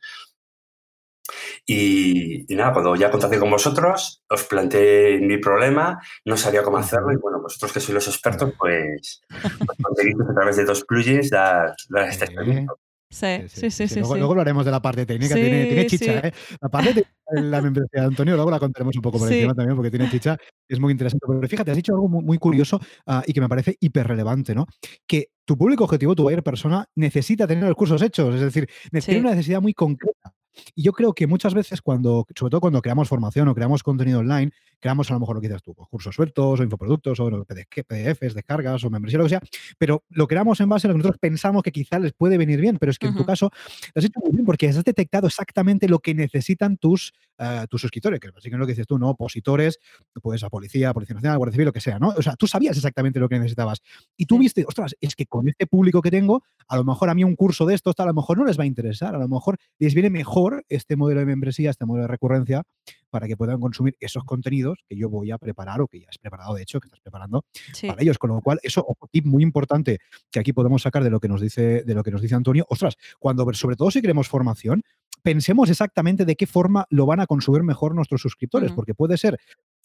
[1.66, 7.12] Y, nada, cuando ya contacté con vosotros, os planteé mi problema, no sabía cómo hacerlo
[7.12, 11.30] y bueno, vosotros que sois los expertos, pues, pues conseguiste a través de dos plugins
[11.30, 12.80] dar, dar este experimento.
[13.10, 13.88] Sí, sí, sí.
[13.88, 16.34] sí, luego, hablaremos de la parte técnica, tiene, chicha, ¿eh?
[16.62, 19.78] La parte de la membresía de Antonio, luego la contaremos un poco por encima también,
[19.78, 21.26] porque tiene chicha, es muy interesante.
[21.26, 24.66] Pero fíjate, has dicho algo muy, curioso ah, y que me parece hiper relevante, ¿no?
[25.08, 29.22] Que tu público objetivo, tu buyer persona, necesita tener los cursos hechos, es decir, tiene
[29.22, 30.34] una necesidad muy concreta.
[30.76, 34.20] Y yo creo que muchas veces cuando, sobre todo cuando creamos formación o creamos contenido
[34.20, 37.46] online, creamos a lo mejor lo que dices tú, pues, cursos sueltos o infoproductos o
[37.46, 39.42] PDFs, descargas o membresía, lo que sea,
[39.78, 42.62] pero lo creamos en base a lo que nosotros pensamos que quizá les puede venir
[42.62, 43.50] bien, pero es que en tu caso
[43.94, 47.82] lo has hecho muy bien porque has detectado exactamente lo que necesitan tus, eh, tus
[47.82, 49.10] suscriptores, que básicamente lo que dices tú, ¿no?
[49.10, 49.80] Opositores,
[50.22, 52.10] pues a policía, Policía Nacional, Guardia Civil, lo que sea, ¿no?
[52.10, 53.82] O sea, tú sabías exactamente lo que necesitabas.
[54.16, 57.16] Y tú viste, ostras, es que con este público que tengo, a lo mejor a
[57.16, 59.28] mí un curso de estos, a lo mejor no les va a interesar, a lo
[59.28, 62.64] mejor les viene mejor este modelo de membresía, este modelo de recurrencia,
[63.10, 66.18] para que puedan consumir esos contenidos que yo voy a preparar o que ya has
[66.18, 67.46] preparado, de hecho, que estás preparando
[67.88, 68.18] para ellos.
[68.18, 70.00] Con lo cual, eso, un tip muy importante
[70.32, 72.66] que aquí podemos sacar de lo que nos dice, de lo que nos dice Antonio.
[72.70, 74.84] Ostras, cuando, sobre todo si queremos formación,
[75.24, 79.38] pensemos exactamente de qué forma lo van a consumir mejor nuestros suscriptores, porque puede ser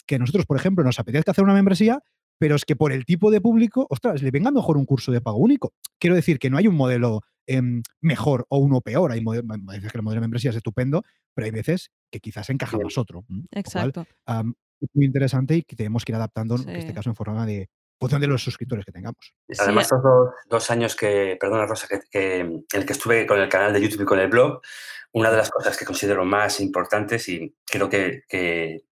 [0.07, 2.03] que nosotros, por ejemplo, nos apetezca hacer una membresía,
[2.39, 5.21] pero es que por el tipo de público, ostras, le venga mejor un curso de
[5.21, 5.75] pago único.
[5.99, 9.13] Quiero decir que no hay un modelo em, mejor o uno peor.
[9.13, 11.03] Hay, veces que el modelo de membresía es estupendo,
[11.35, 13.25] pero hay veces que quizás encaja más otro.
[13.53, 14.07] Exacto.
[14.27, 17.69] es muy interesante y que tenemos que ir adaptando, en este caso, en forma de
[18.01, 19.33] función de los suscriptores que tengamos.
[19.59, 20.03] Además, estos
[20.49, 24.03] dos, años que, perdona Rosa, que, en el que estuve con el canal de YouTube
[24.03, 24.61] y con el blog,
[25.13, 28.85] una de las cosas que considero más importantes y creo que que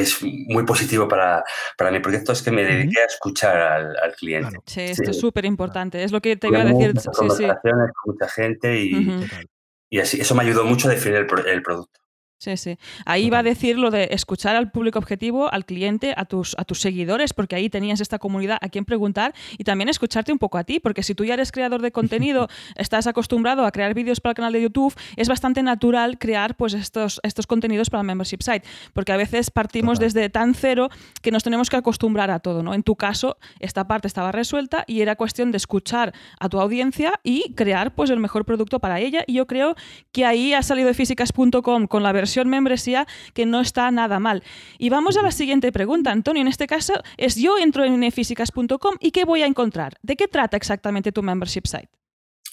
[0.00, 1.42] es muy positivo para,
[1.76, 4.48] para mi proyecto es que me dediqué a escuchar al, al cliente.
[4.50, 4.62] Claro.
[4.66, 5.20] Sí, esto es Sí.
[5.20, 6.02] súper importante.
[6.02, 6.92] Es lo que te iba a decir.
[6.96, 7.10] Sí, sí.
[7.16, 9.20] conversaciones con mucha gente y, Ujú.
[9.22, 9.46] Total.
[9.90, 12.00] y así, eso me ayudó mucho a definir el, pro- el producto.
[12.44, 12.76] Sí, sí.
[13.06, 16.64] Ahí va a decir lo de escuchar al público objetivo, al cliente, a tus, a
[16.66, 20.58] tus seguidores, porque ahí tenías esta comunidad a quien preguntar y también escucharte un poco
[20.58, 24.20] a ti, porque si tú ya eres creador de contenido, estás acostumbrado a crear vídeos
[24.20, 28.08] para el canal de YouTube, es bastante natural crear pues estos, estos contenidos para el
[28.08, 30.12] membership site, porque a veces partimos Total.
[30.12, 30.90] desde tan cero
[31.22, 32.74] que nos tenemos que acostumbrar a todo, ¿no?
[32.74, 37.20] En tu caso, esta parte estaba resuelta y era cuestión de escuchar a tu audiencia
[37.22, 39.76] y crear pues el mejor producto para ella y yo creo
[40.12, 44.42] que ahí ha salido de físicas.com con la versión membresía que no está nada mal.
[44.78, 46.42] Y vamos a la siguiente pregunta, Antonio.
[46.42, 49.94] En este caso es yo entro en físicas.com y ¿qué voy a encontrar?
[50.02, 51.88] ¿De qué trata exactamente tu membership site?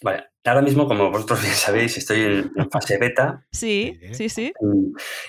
[0.03, 4.29] Vale, ahora mismo, como vosotros bien sabéis, estoy en, en fase beta Sí, Sí.
[4.29, 4.53] sí,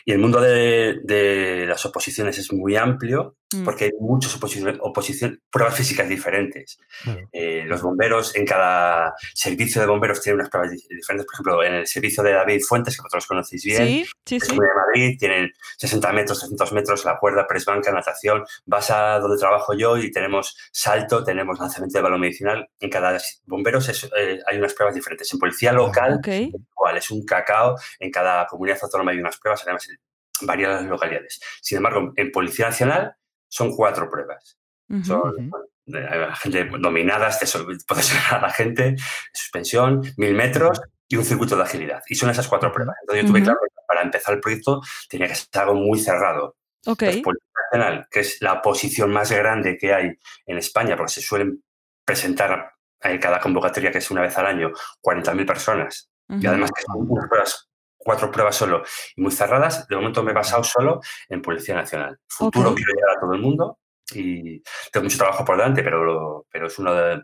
[0.07, 3.37] y, el mundo de, de las oposiciones es muy amplio.
[3.65, 6.79] Porque hay muchas oposiciones, oposición, pruebas físicas diferentes.
[7.03, 7.29] Claro.
[7.33, 11.27] Eh, los bomberos, en cada servicio de bomberos tienen unas pruebas di- diferentes.
[11.27, 14.53] Por ejemplo, en el servicio de David Fuentes, que vosotros conocéis bien, Sí, sí, sí.
[14.53, 18.45] de Madrid, tienen 60 metros, 300 metros, la cuerda, press banca, natación.
[18.67, 22.69] Vas a donde trabajo yo y tenemos salto, tenemos lanzamiento de balón medicinal.
[22.81, 25.33] En cada bomberos es, eh, hay unas pruebas diferentes.
[25.33, 26.29] En policía local, Ok.
[26.29, 27.77] igual, es un cacao.
[27.99, 31.41] En cada comunidad autónoma hay unas pruebas, además en varias localidades.
[31.61, 33.15] Sin embargo, en Policía Nacional
[33.53, 34.59] son cuatro pruebas.
[34.89, 35.05] Ujú.
[35.05, 35.37] Son Ujú.
[35.51, 37.39] bueno, de- hay gente dominadas,
[38.33, 38.97] a la gente,
[39.33, 42.03] suspensión, mil metros y un circuito de agilidad.
[42.09, 42.97] Y son esas cuatro pruebas.
[43.03, 43.45] Entonces yo tuve Ujú.
[43.45, 46.57] claro que para empezar el proyecto tenía que ser algo muy cerrado.
[46.87, 47.03] Ok.
[47.03, 50.11] Entonces, Policía Nacional, que es la posición más grande que hay
[50.47, 51.63] en España, porque se suelen
[52.07, 54.71] presentar en cada convocatoria, que es una vez al año,
[55.03, 56.11] 40.000 personas.
[56.29, 56.49] Y Ujú.
[56.49, 57.69] además que son unas pruebas,
[58.03, 58.83] cuatro pruebas solo
[59.17, 59.87] y muy cerradas.
[59.87, 62.19] De momento me he basado solo en Policía Nacional.
[62.27, 63.79] Futuro quiero llegar a todo el mundo
[64.15, 67.23] y tengo mucho trabajo por delante, pero, pero es uno de,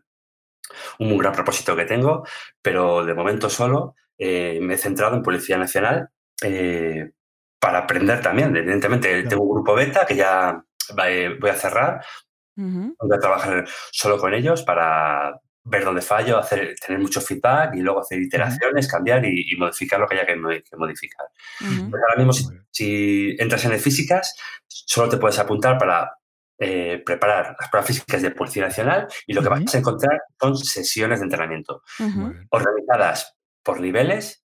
[0.99, 2.25] un gran propósito que tengo.
[2.63, 6.09] Pero de momento solo eh, me he centrado en Policía Nacional
[6.43, 7.11] eh,
[7.59, 8.57] para aprender también.
[8.57, 10.63] Evidentemente, tengo un grupo beta que ya
[11.07, 12.05] eh, voy a cerrar.
[12.57, 15.33] Voy a trabajar solo con ellos para
[15.65, 20.01] ver dónde fallo, hacer, tener mucho feedback y luego hacer iteraciones, cambiar y, y modificar
[20.01, 21.27] lo que haya que, mo- que modificar.
[21.91, 22.33] Pues ahora mismo,
[22.71, 24.35] si, entras en el físicas,
[24.67, 26.11] solo te puedes apuntar para
[26.59, 30.57] eh, preparar las pruebas físicas de Policía Nacional y lo que vas a encontrar son
[30.57, 31.83] sesiones de entrenamiento
[32.51, 34.45] organizadas por niveles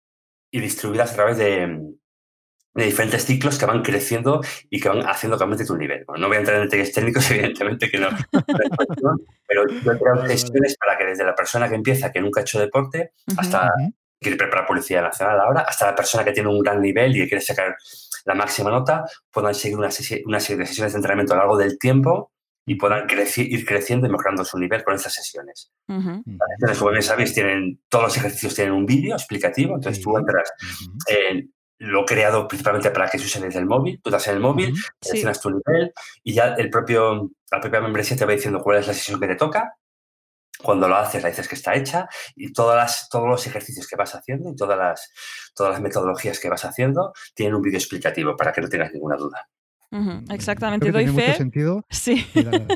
[0.52, 1.80] y distribuidas a través de,
[2.78, 6.06] de diferentes ciclos que van creciendo y que van haciendo que aumente tu nivel.
[6.06, 8.08] Bueno, no voy a entrar en detalles técnicos, evidentemente que no,
[9.48, 10.38] pero yo he creado Vale, vale.
[10.38, 13.94] sesiones para que desde la persona que empieza, que nunca ha hecho deporte, hasta Ujú.
[14.22, 17.28] quiere preparar Policía Nacional ahora, hasta la persona que tiene un gran nivel y que
[17.30, 17.76] quiere sacar
[18.26, 21.80] la máxima nota, puedan seguir una, serie de sesiones de entrenamiento a lo largo del
[21.80, 22.32] tiempo
[22.66, 25.72] y puedan creci- ir creciendo y mejorando su nivel con estas sesiones.
[25.88, 26.10] Ujú.
[26.10, 26.24] Ujú.
[26.26, 30.52] Entonces, como bien sabéis, tienen, todos los ejercicios tienen un vídeo explicativo, entonces tú entras,
[30.84, 30.98] Ujú.
[31.08, 34.36] en- lo he creado principalmente para que se use desde el móvil, tú das en
[34.36, 38.60] el móvil, seleccionas tu nivel y ya el propio, la propia membresía te va diciendo
[38.62, 39.76] cuál es la sesión que te toca.
[40.64, 43.96] Cuando lo haces, la dices que está hecha y todas las, todos los ejercicios que
[43.96, 45.12] vas haciendo y todas las,
[45.54, 49.18] todas las metodologías que vas haciendo tienen un vídeo explicativo para que no tengas ninguna
[49.18, 49.48] duda.
[50.32, 50.92] Exactamente.
[50.92, 51.38] Doy tiene mucho fe.
[51.38, 51.86] sentido.
[51.92, 52.28] Sí.
[52.34, 52.68] y la-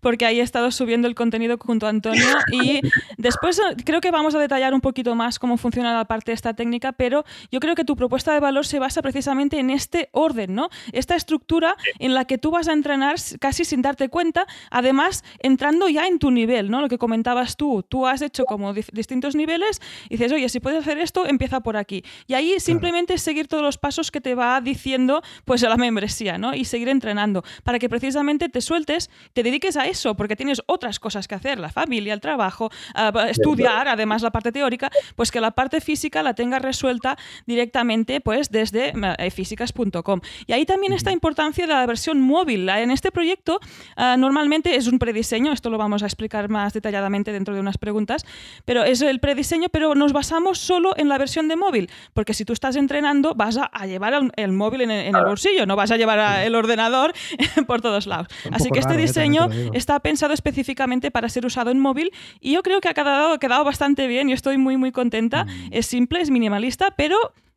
[0.00, 2.80] porque ahí he estado subiendo el contenido junto a Antonio y
[3.16, 6.54] después eh, creo que vamos a detallar un poquito más cómo funciona la parte esta
[6.54, 10.54] técnica, pero yo creo que tu propuesta de valor se basa precisamente en este orden,
[10.54, 10.68] ¿no?
[10.92, 15.88] Esta estructura en la que tú vas a entrenar casi sin darte cuenta, además entrando
[15.88, 16.80] ya en tu nivel, ¿no?
[16.80, 20.80] Lo que comentabas tú, tú has hecho como distintos niveles y dices, oye, si puedes
[20.80, 22.04] hacer esto, empieza por aquí.
[22.26, 26.38] Y ahí simplemente es seguir todos los pasos que te va diciendo pues la membresía,
[26.38, 26.54] ¿no?
[26.54, 30.98] Y seguir entrenando para que precisamente te sueltes, te dediques a eso, porque tienes otras
[30.98, 35.40] cosas que hacer, la familia, el trabajo, pa- estudiar, además la parte teórica, pues que
[35.40, 40.20] la parte física la tengas resuelta directamente pues desde eh, físicas.com.
[40.46, 42.68] Y ahí también está importancia de la versión móvil.
[42.68, 43.60] En este proyecto
[43.96, 47.78] ah, normalmente es un prediseño, esto lo vamos a explicar más detalladamente dentro de unas
[47.78, 48.24] preguntas,
[48.64, 52.44] pero es el prediseño, pero nos basamos solo en la versión de móvil, porque si
[52.44, 55.66] tú estás entrenando vas a, a llevar el, el móvil en el, en el bolsillo,
[55.66, 57.12] no vas a llevar a- el ordenador
[57.66, 58.28] por todos lados.
[58.50, 59.06] Así que este raro, ¿eh?
[59.06, 59.48] Diseño.
[59.72, 62.10] Está pensado específicamente para ser usado en móvil
[62.40, 65.44] y yo creo que ha quedado, quedado bastante bien y estoy muy muy contenta.
[65.44, 65.68] Mm.
[65.70, 67.16] Es simple, es minimalista, pero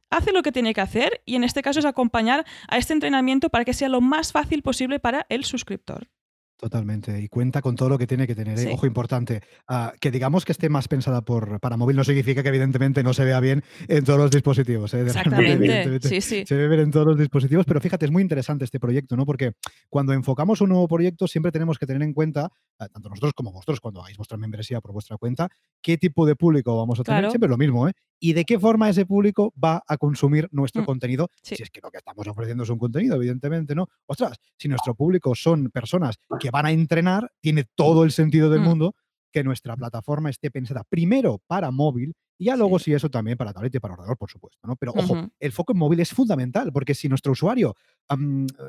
[0.09, 3.49] hace lo que tiene que hacer y en este caso es acompañar a este entrenamiento
[3.49, 6.07] para que sea lo más fácil posible para el suscriptor.
[6.57, 7.19] Totalmente.
[7.19, 8.57] Y cuenta con todo lo que tiene que tener.
[8.57, 8.71] ¿eh?
[8.73, 9.41] Ojo importante.
[9.67, 13.13] Ah, que digamos que esté más pensada por, para móvil no significa que evidentemente no
[13.13, 14.93] se vea bien en todos los dispositivos.
[14.93, 15.01] ¿eh?
[15.01, 15.99] Exactamente.
[16.01, 16.45] Sí, sí.
[16.45, 19.25] Se ve bien en todos los dispositivos, pero fíjate, es muy interesante este proyecto, ¿no?
[19.25, 19.51] Porque
[19.89, 23.51] cuando enfocamos un nuevo proyecto siempre tenemos que tener en cuenta, ah, tanto nosotros como
[23.51, 25.49] vosotros, cuando hagáis vuestra membresía por vuestra cuenta,
[25.81, 27.29] qué tipo de público vamos a tener.
[27.31, 27.93] Siempre lo mismo, ¿eh?
[28.17, 31.29] Y de qué forma ese público va a consumir nuestro mm, contenido.
[31.41, 33.89] Si es que lo que estamos ofreciendo es un contenido, evidentemente, ¿no?
[34.05, 38.61] Ostras, si nuestro público son personas que van a entrenar, tiene todo el sentido del
[38.61, 38.63] mm.
[38.63, 38.95] mundo
[39.31, 42.93] que nuestra plataforma esté pensada primero para móvil y ya luego sí.
[42.93, 44.75] eso también para tablet y para ordenador, por supuesto, ¿no?
[44.75, 47.75] Pero ojo, el foco en móvil es fundamental porque si nuestro usuario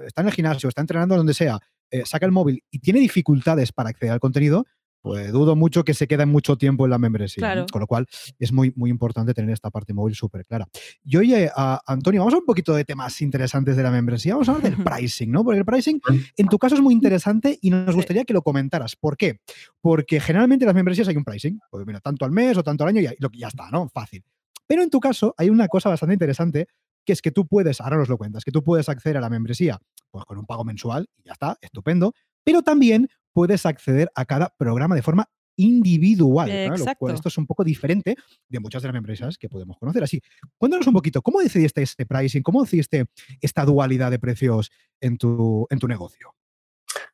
[0.07, 1.59] está en el gimnasio, está entrenando donde sea,
[1.91, 4.67] eh, saca el móvil y tiene dificultades para acceder al contenido,
[5.07, 7.65] pues dudo mucho que se quede mucho tiempo en la membresía.
[7.71, 8.07] Con lo cual
[8.41, 10.67] es muy, muy importante tener esta parte móvil súper clara.
[11.05, 11.49] Y oye,
[11.87, 14.35] Antonio, vamos a un poquito de temas interesantes de la membresía.
[14.35, 15.45] Vamos a hablar del pricing, ¿no?
[15.45, 16.01] Porque el pricing
[16.37, 18.97] en tu caso es muy interesante y nos gustaría que lo comentaras.
[18.97, 19.39] ¿Por qué?
[19.81, 21.61] Porque generalmente en las membresías hay un pricing.
[21.71, 23.89] Pues mira, tanto al mes o tanto al año y ya, ya está, ¿no?
[23.89, 24.25] Fácil.
[24.67, 26.67] Pero en tu caso hay una cosa bastante interesante
[27.05, 29.31] que es que tú puedes, ahora nos lo cuentas, que tú puedes acceder a la
[29.31, 29.79] membresía
[30.11, 34.49] pues con un pago mensual y ya está, estupendo, pero también puedes acceder a cada
[34.57, 36.49] programa de forma individual.
[36.49, 38.17] esto es un poco diferente
[38.49, 40.03] de muchas de las empresas que podemos conocer.
[40.03, 40.23] Así,
[40.57, 42.43] cuéntanos un poquito, ¿cómo decidiste este pricing?
[42.43, 43.05] ¿Cómo decidiste
[43.43, 44.71] esta dualidad de precios
[45.03, 46.35] en tu, en tu negocio?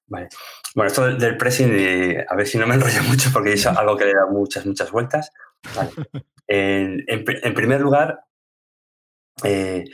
[0.06, 0.28] Vale.
[0.76, 1.72] Bueno, esto del pricing,
[2.28, 4.92] a ver si no me enrollo mucho porque es algo que le da muchas, muchas
[4.92, 5.32] vueltas.
[6.46, 7.04] en,
[7.52, 8.20] primer lugar,
[9.44, 9.84] eh,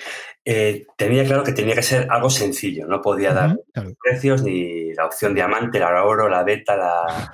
[0.45, 3.59] eh, tenía claro que tenía que ser algo sencillo, no podía dar
[4.03, 7.31] precios ni la opción diamante, la oro, la beta, la,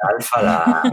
[0.00, 0.82] alfa, la...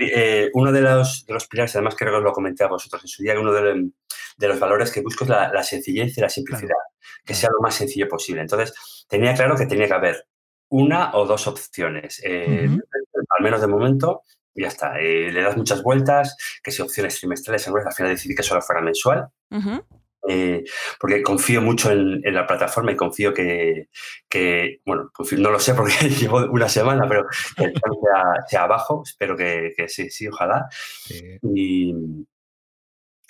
[0.00, 3.02] Eh, uno de los, de los pilares, además creo que os lo comenté a vosotros
[3.02, 3.90] en su día, uno de,
[4.38, 6.76] los valores que busco es la, sencillez y la simplicidad,
[7.24, 8.40] que sea lo más sencillo posible.
[8.40, 10.26] Entonces, tenía claro que tenía que haber
[10.70, 14.22] una o dos opciones, al menos de momento,
[14.58, 14.98] y ya está.
[14.98, 18.82] Eh, le das muchas vueltas, que si opciones trimestrales, al final decidí que solo fuera
[18.82, 19.28] mensual.
[20.28, 20.64] Eh,
[20.98, 23.88] porque confío mucho en, la plataforma y confío que,
[24.84, 27.24] bueno, no lo sé porque llevo una semana, pero
[27.56, 30.68] que el sea, sea, abajo, espero que, sí, sí, ojalá.
[31.42, 31.94] Y,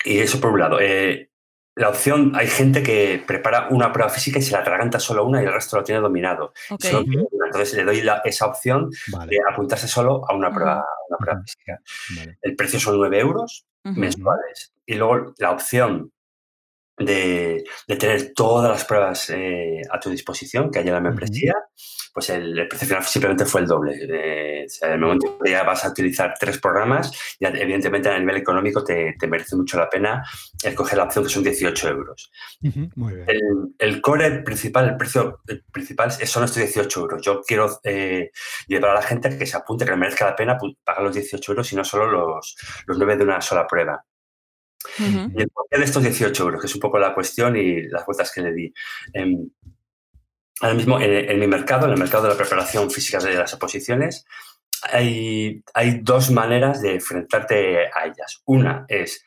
[0.03, 0.79] y, eso por un lado.
[0.81, 1.28] Eh,
[1.79, 5.41] la opción, hay gente que prepara una prueba física y se la atraganta solo una
[5.41, 6.53] y el resto lo tiene dominado.
[6.69, 8.89] entonces le doy esa opción
[9.27, 10.85] de apuntarse solo a una prueba,
[11.45, 11.79] física.
[12.41, 14.73] El precio son 9 euros mensuales.
[14.85, 16.11] Y luego la opción
[16.99, 21.53] de, tener todas las pruebas eh, a tu disposición que haya en la membresía,
[22.13, 23.93] pues el, precio final simplemente fue el doble.
[23.93, 28.83] en el momento que ya vas a utilizar tres programas, ya evidentemente a nivel económico
[28.83, 30.23] te, merece mucho la pena
[30.63, 32.31] escoger la opción que son 18 euros.
[33.77, 35.39] El, core principal, el precio
[35.71, 37.21] principal son estos 18 euros.
[37.21, 38.31] Yo quiero eh,
[38.67, 41.15] llevar a la gente a que se apunte, que le merezca la pena pagar los
[41.15, 44.03] 18 euros y no solo los, los 9 de una sola prueba.
[44.97, 48.05] Y el porqué de estos 18 euros, que es un poco la cuestión y las
[48.05, 48.73] vueltas que le di.
[49.13, 49.49] Em,
[50.61, 54.25] ahora mismo en, mi mercado, en el mercado de la preparación física de las oposiciones,
[54.83, 58.41] hay, hay dos maneras de enfrentarte a ellas.
[58.45, 59.23] Una es,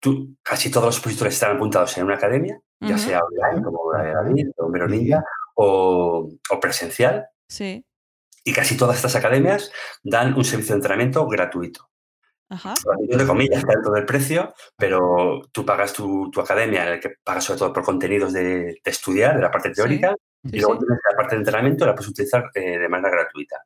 [0.00, 4.48] tú, casi todos los opositores están apuntados en una academia, ya sea online, como David,
[5.54, 7.26] o, o presencial.
[7.48, 7.84] Sí.
[8.44, 11.88] Y casi todas estas academias dan un servicio de entrenamiento gratuito.
[12.48, 12.74] Ajá.
[13.00, 17.44] de comillas, está dentro del precio, pero tú pagas tu, academia, en el que pagas
[17.44, 21.34] sobre todo por contenidos de, estudiar, de la parte teórica, y luego tienes la parte
[21.34, 23.56] de entrenamiento, la puedes utilizar eh, de manera gratuita.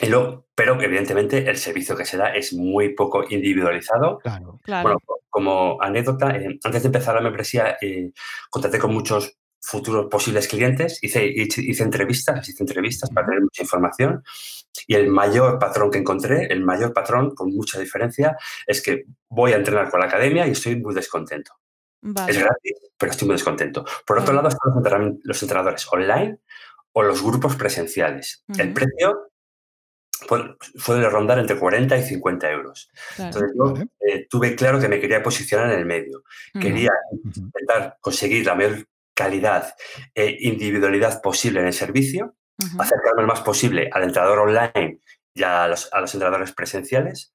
[0.00, 4.18] y luego, pero evidentemente el servicio que se da es muy poco individualizado.
[4.18, 8.12] Claro, Bueno, como anécdota, eh, antes de empezar la membresía, eh,
[8.50, 14.22] contacté con muchos futuros posibles clientes, hice, hice, entrevistas, hice entrevistas para tener mucha información
[14.86, 19.52] y el mayor patrón que encontré, el mayor patrón con mucha diferencia, es que voy
[19.52, 21.52] a entrenar con la academia y estoy muy descontento.
[22.28, 23.84] Es gratis, pero estoy muy descontento.
[24.06, 26.38] Por otro lado, están los entrenadores online
[26.92, 28.44] o los grupos presenciales.
[28.56, 29.32] El precio
[30.28, 32.88] puede rondar entre 40 y 50 euros.
[33.18, 36.22] Entonces yo eh, tuve claro que me quería posicionar en el medio.
[36.52, 36.92] Quería
[37.34, 39.74] intentar conseguir la mayor calidad
[40.14, 42.36] e individualidad posible en el servicio,
[42.78, 45.00] acercarme lo más posible al entrenador online
[45.34, 47.32] y a los, entrenadores presenciales.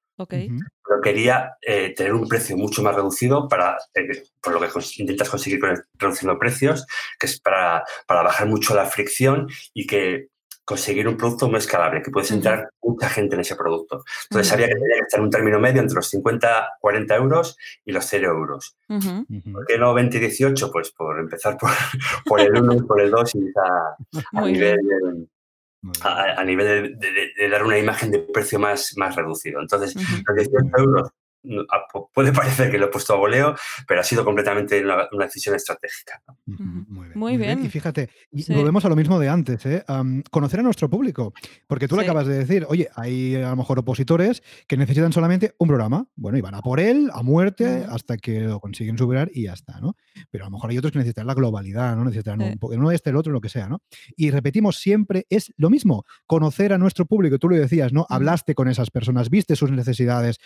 [0.86, 4.68] Pero quería eh, tener un precio mucho más reducido para, eh, por lo que
[4.98, 6.86] intentas conseguir con el, reduciendo precios,
[7.18, 10.28] que es para, para bajar mucho la fricción y que
[10.64, 14.04] conseguir un producto muy escalable, que puedes entrar mucha gente en ese producto.
[14.24, 17.56] Entonces sabía que tenía que estar en un término medio entre los 50, 40 euros
[17.84, 18.76] y los 0 euros.
[18.86, 20.70] ¿Por qué no 20 y 18?
[20.70, 21.70] Pues por empezar por,
[22.26, 25.28] por el 1 y por el 2 y a, a nivel,
[26.02, 29.60] a, nivel de, dar una imagen de precio más, más reducido.
[29.60, 31.10] Entonces, los 18 euros
[32.12, 33.54] puede parecer que lo he puesto a voleo,
[33.86, 36.22] pero ha sido completamente una, decisión estratégica.
[37.14, 37.64] Muy, bien.
[37.64, 38.10] Y fíjate,
[38.48, 39.84] volvemos a lo mismo de antes, ¿eh?
[40.30, 41.32] conocer a nuestro público,
[41.66, 45.54] porque tú lo acabas de decir, oye, hay a lo mejor opositores que necesitan solamente
[45.58, 49.30] un programa, bueno, y van a por él a muerte hasta que lo consiguen superar
[49.32, 49.96] y ya está, ¿no?
[50.30, 52.04] Pero a lo mejor hay otros que necesitan la globalidad, ¿no?
[52.04, 53.82] Necesitan un poco, no este, el otro, lo que sea, ¿no?
[54.16, 58.06] Y repetimos siempre, es lo mismo, conocer a nuestro público, tú lo decías, ¿no?
[58.08, 60.38] Hablaste con esas personas, viste sus necesidades,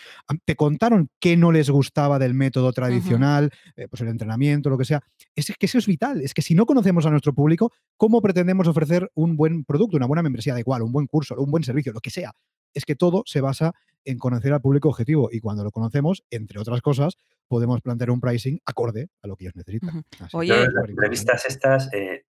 [0.45, 0.86] te contaste
[1.19, 5.01] qué no les gustaba del método tradicional, eh, pues el entrenamiento, lo que sea.
[5.35, 6.21] Es que eso es vital.
[6.21, 10.07] Es que si no conocemos a nuestro público, ¿cómo pretendemos ofrecer un buen producto, una
[10.07, 12.33] buena membresía, da igual, un buen curso, un buen servicio, lo que sea?
[12.73, 13.73] Es que todo se basa
[14.05, 17.17] en conocer al público objetivo y cuando lo conocemos, entre otras cosas,
[17.47, 20.03] podemos plantear un pricing acorde a lo que ellos necesitan.
[20.33, 22.25] Oye, las entrevistas estas, eh,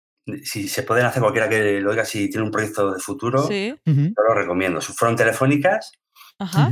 [0.43, 3.75] si se pueden hacer cualquiera que lo oiga, si tiene un proyecto de futuro, yo
[3.85, 4.81] lo recomiendo.
[4.81, 5.91] Fueron telefónicas,
[6.39, 6.71] Ajá.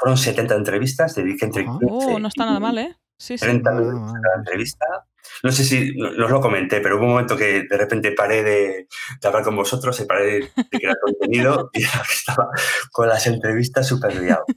[0.00, 2.96] fueron 70 entrevistas, dediqué entre Oh, no está nada mal, ¿eh?
[3.18, 3.44] Sí, sí.
[3.44, 4.86] 30 minutos cada entrevista.
[5.42, 8.42] No sé si no, os lo comenté, pero hubo un momento que de repente paré
[8.42, 8.88] de,
[9.22, 12.50] hablar con vosotros y paré de, crear contenido y estaba
[12.92, 14.44] con las entrevistas súper liado.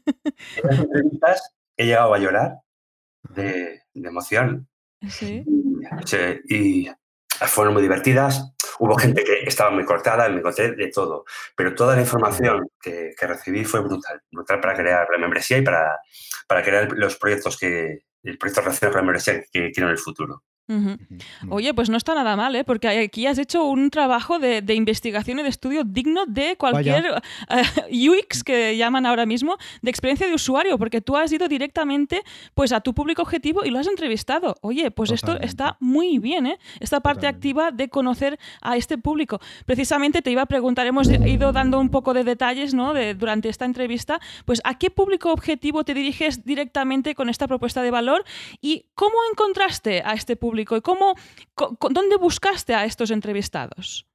[0.63, 2.59] En las entrevistas he llegado a llorar
[3.29, 4.67] de, emoción.
[5.09, 5.43] Sí.
[6.47, 6.87] y
[7.47, 8.53] fueron muy divertidas.
[8.79, 13.13] Hubo gente que estaba muy cortada, me encontré de todo, pero toda la información que,
[13.21, 15.99] recibí fue brutal, brutal para crear la membresía y para,
[16.47, 19.97] para crear los proyectos que, el proyecto relacionado con la membresía que quiero en el
[19.97, 20.43] futuro.
[21.49, 22.63] Oye, pues no está nada mal, ¿eh?
[22.63, 28.09] porque aquí has hecho un trabajo de, investigación y de estudio digno de cualquier eh,
[28.09, 32.71] UX que llaman ahora mismo, de experiencia de usuario, porque tú has ido directamente pues,
[32.71, 34.55] a tu público objetivo y lo has entrevistado.
[34.61, 36.59] Oye, pues esto está muy bien, ¿eh?
[36.79, 39.41] esta parte activa de conocer a este público.
[39.65, 42.93] Precisamente te iba a preguntar, hemos ido dando un poco de detalles ¿no?
[42.93, 47.81] de, durante esta entrevista, pues ¿a qué público objetivo te diriges directamente con esta propuesta
[47.81, 48.23] de valor
[48.61, 50.52] y cómo encontraste a este público?
[50.61, 51.15] Y cómo,
[51.89, 54.07] dónde buscaste a estos entrevistados?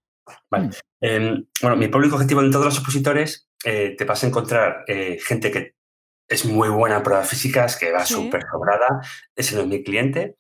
[0.51, 0.70] Vale.
[1.01, 5.18] Em, bueno, mi público objetivo en todos los opositores eh, te vas a encontrar eh,
[5.24, 5.74] gente que
[6.28, 9.01] es muy buena en pruebas físicas, que va súper cobrada,
[9.34, 10.36] ese no es mi cliente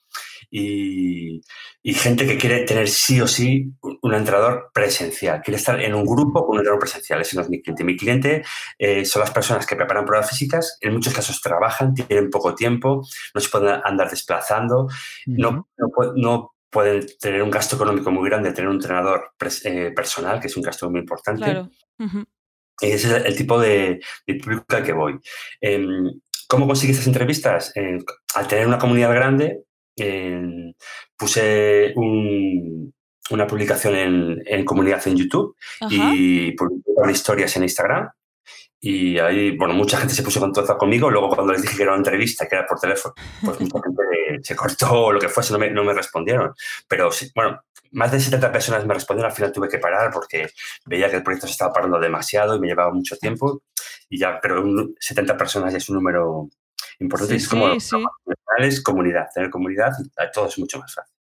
[0.50, 1.42] y,
[1.84, 6.44] gente que quiere tener sí o sí un entrenador presencial, quiere estar en un grupo
[6.44, 7.20] con un entrenador presencial.
[7.20, 7.84] Ese no es mi cliente.
[7.84, 8.44] Mi cliente
[8.78, 13.02] eh, son las personas que preparan pruebas físicas, en muchos casos trabajan, tienen poco tiempo,
[13.34, 14.88] no se pueden andar desplazando,
[15.26, 15.68] no,
[16.16, 19.32] no, pueden tener un gasto económico muy grande, tener un entrenador
[19.64, 21.44] eh, personal, que es un gasto muy importante.
[21.44, 21.70] Claro.
[22.80, 24.00] Ese es el tipo de,
[24.42, 25.18] público al que voy.
[25.60, 27.72] Em, ¿Cómo consigue estas entrevistas?
[28.34, 29.64] al tener una comunidad grande,
[31.16, 31.94] puse
[33.30, 33.94] una publicación
[34.46, 35.56] en, comunidad en YouTube
[35.90, 38.10] y publiqué historias en Instagram.
[38.80, 41.10] Y ahí, bueno, mucha gente se puso en contacto conmigo.
[41.10, 43.12] Luego, cuando les dije que era una entrevista, que era por teléfono,
[43.44, 44.02] pues mucha gente
[44.42, 46.54] se cortó o lo que fuese, no me, no me respondieron.
[46.86, 47.60] Pero, bueno,
[47.92, 49.30] más de 70 personas me respondieron.
[49.30, 50.50] Al final tuve que parar porque
[50.86, 53.62] veía que el proyecto se estaba parando demasiado y me llevaba mucho tiempo.
[54.08, 54.64] Y ya, pero
[54.98, 56.48] 70 personas es un número
[57.00, 57.36] importante.
[57.36, 59.92] es como es comunidad, tener comunidad,
[60.32, 61.18] todo es mucho más fácil.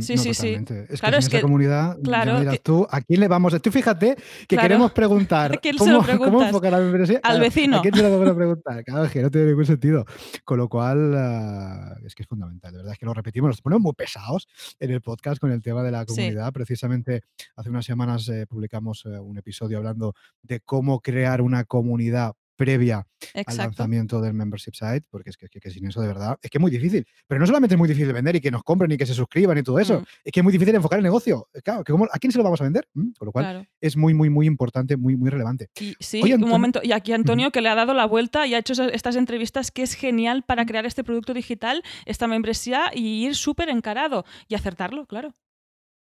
[0.00, 0.56] Sí, sí, sí.
[0.88, 3.58] Es que esa comunidad, claro, tú, ¿a quién le vamos a...?
[3.58, 4.16] Tú fíjate
[4.46, 7.20] que queremos preguntar cómo, cómo, enfocar la membresía.
[7.22, 7.78] Al vecino.
[7.78, 8.84] ¿A quién se lo vamos a preguntar?
[8.84, 10.04] Claro, es que no tiene ningún sentido.
[10.44, 12.72] Con lo cual, ah, es que es fundamental.
[12.72, 14.48] De verdad es que lo repetimos, nos ponemos muy pesados
[14.78, 16.52] en el podcast con el tema de la comunidad.
[16.52, 17.22] Precisamente
[17.56, 23.06] hace unas semanas eh, publicamos eh, un episodio hablando de cómo crear una comunidad previa
[23.46, 26.60] al lanzamiento del membership site, porque es que, sin eso de verdad es que es
[26.60, 27.06] muy difícil.
[27.28, 29.56] Pero no solamente es muy difícil vender y que nos compren y que se suscriban
[29.56, 30.04] y todo eso, mm.
[30.24, 31.48] es que es muy difícil enfocar el negocio.
[31.62, 32.88] Claro, que ¿a quién se lo vamos a vender?
[32.94, 35.70] Mm, con lo cual es muy, muy, muy importante, muy, muy relevante.
[35.80, 36.80] Y, sí, un momento.
[36.82, 39.82] Y aquí Antonio, que le ha dado la vuelta y ha hecho estas entrevistas, que
[39.82, 45.06] es genial para crear este producto digital, esta membresía y ir súper encarado y acertarlo,
[45.06, 45.32] claro.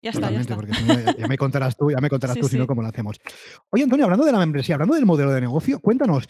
[0.07, 0.73] Ya está, ya, Porque
[1.19, 3.17] ya, me contarás tú, ya me contarás tú, si no, cómo lo hacemos.
[3.71, 6.29] Oye, Antonio, hablando de la membresía, hablando del modelo de negocio, cuéntanos,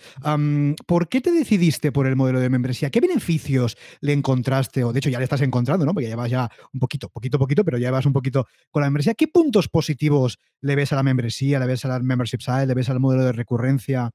[0.87, 2.89] ¿por qué te decidiste por el modelo de membresía?
[2.89, 4.83] ¿Qué beneficios le encontraste?
[4.83, 5.93] O de hecho, ya le estás encontrando, ¿no?
[5.93, 9.13] Porque llevas ya un poquito, poquito, poquito, pero ya llevas un poquito con la membresía.
[9.13, 11.59] ¿Qué puntos positivos le ves a la membresía?
[11.59, 12.67] ¿Le ves a la membership site?
[12.67, 14.11] ¿Le ves al modelo de recurrencia?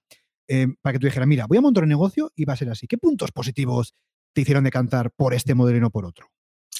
[0.48, 2.72] Eh, para que tú dijeras, mira, voy a montar un negocio y va a ser
[2.72, 2.88] así.
[2.88, 3.94] ¿Qué puntos positivos
[4.34, 6.32] te hicieron decantar por este modelo y no por otro?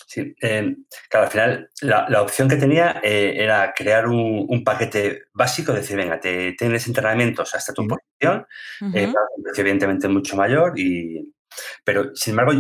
[0.08, 0.76] Sí, eh,
[1.10, 6.20] claro, al final la, opción que tenía eh, era crear un, paquete básico, decir, venga,
[6.20, 8.46] te tienes entrenamientos hasta tu posición,
[8.94, 9.14] eh,
[9.56, 11.34] evidentemente mucho mayor, y,
[11.84, 12.52] pero sin embargo,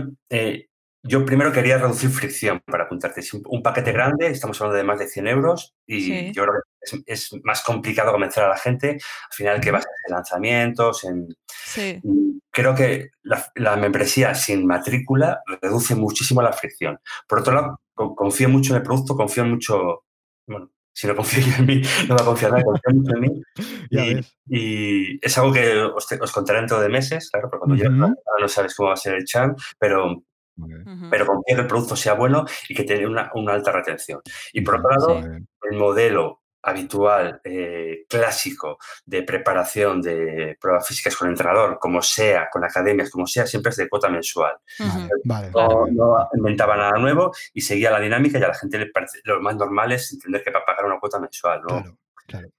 [1.04, 3.22] yo primero quería reducir fricción para apuntarte.
[3.50, 6.71] Un paquete grande, estamos hablando de más de 100 euros y yo creo que
[7.06, 11.04] es, más complicado convencer a la gente al final que vas a hacer lanzamientos.
[11.04, 11.28] En,
[12.54, 17.00] Creo que la, membresía sin matrícula reduce muchísimo la fricción.
[17.28, 20.04] Por otro lado, confío mucho en el producto, confío mucho,
[20.48, 23.42] bueno, si no confío en mí, no va a confiar nadie, confío mucho en mí.
[24.48, 28.76] y, es algo que os, contaré dentro de meses, claro, porque cuando uh no sabes
[28.76, 30.24] cómo va a ser el champ, pero
[31.10, 34.22] pero con que el producto sea bueno y que tenga una, alta retención.
[34.54, 41.28] Y por otro lado, el modelo habitual, eh, clásico de preparación de pruebas físicas con
[41.28, 44.54] el entrenador, como sea, con academias, como sea, siempre es de cuota mensual.
[45.24, 49.42] no, inventaba nada nuevo y seguía la dinámica y a la gente le parece, lo
[49.42, 51.62] más normal es entender que va a pagar una cuota mensual.
[51.62, 51.98] Claro,
[52.28, 52.50] claro.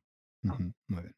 [0.42, 1.14] Muy bien.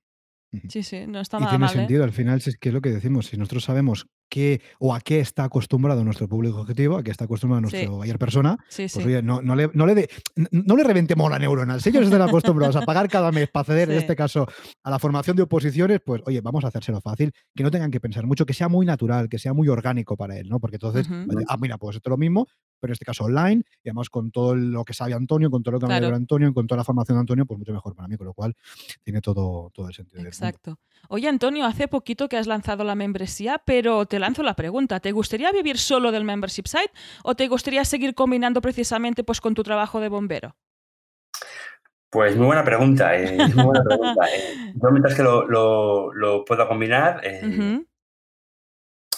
[0.68, 1.68] Sí, sí, no está y tiene ¿eh?
[1.68, 5.00] sentido, al final es que es lo que decimos, si nosotros sabemos qué o a
[5.00, 9.22] qué está acostumbrado nuestro público objetivo, a qué está acostumbrado nuestro buyer persona, pues oye,
[9.22, 10.08] no, no, le, no, le
[10.50, 11.78] no le reventemos la neurona.
[11.78, 14.48] Si ellos están acostumbrados a pagar cada mes para acceder, en este caso,
[14.82, 18.00] a la formación de oposiciones, pues oye, vamos a hacérselo fácil, que no tengan que
[18.00, 20.58] pensar mucho, que sea muy natural, que sea muy orgánico para él, ¿no?
[20.58, 21.06] Porque entonces,
[21.46, 22.48] ah, mira, pues esto es lo mismo,
[22.80, 25.74] pero en este caso online, y además con todo lo que sabe Antonio, con todo
[25.74, 26.16] lo que me claro.
[26.16, 28.56] Antonio, con toda la formación de Antonio, pues mucho mejor para mí, con lo cual
[29.04, 30.24] tiene todo, todo el sentido.
[30.24, 30.80] Exacto.
[31.08, 35.12] Oye, Antonio, hace poquito que has lanzado la membresía, pero te lanzo la pregunta, ¿te
[35.12, 36.92] gustaría vivir solo del membership site
[37.24, 40.56] o te gustaría seguir combinando precisamente pues, con tu trabajo de bombero?
[42.08, 43.14] Pues muy buena pregunta.
[43.16, 44.72] Eh, muy buena pregunta eh.
[44.82, 47.40] Yo mientras que lo, lo, puedo combinar, eh,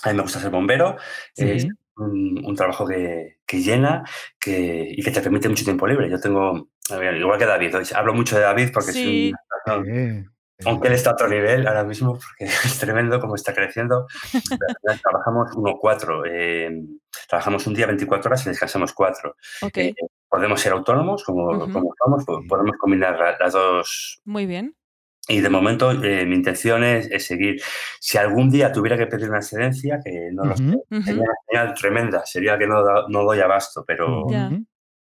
[0.02, 0.96] a mí me gusta ser bombero.
[1.36, 4.02] Es un, trabajo que, llena
[4.40, 6.10] que, y que te permite mucho tiempo libre.
[6.10, 9.32] Yo tengo, igual que David, hablo mucho de David porque sí.
[9.32, 10.26] es
[10.64, 14.06] aunque él está a otro nivel ahora mismo, porque es tremendo como está creciendo.
[15.02, 16.22] trabajamos 1-4.
[16.28, 16.82] Eh,
[17.28, 19.36] trabajamos un día 24 horas y descansamos 4.
[19.74, 19.94] Eh,
[20.28, 24.20] podemos ser autónomos, como, como somos, podemos combinar las dos.
[24.24, 24.74] Muy bien.
[25.28, 27.60] Y de momento eh, mi intención es, seguir.
[27.98, 30.64] Si algún día tuviera que pedir una excedencia, que no lo sé,
[31.04, 34.24] sería una señal tremenda, sería que no, no doy abasto, pero,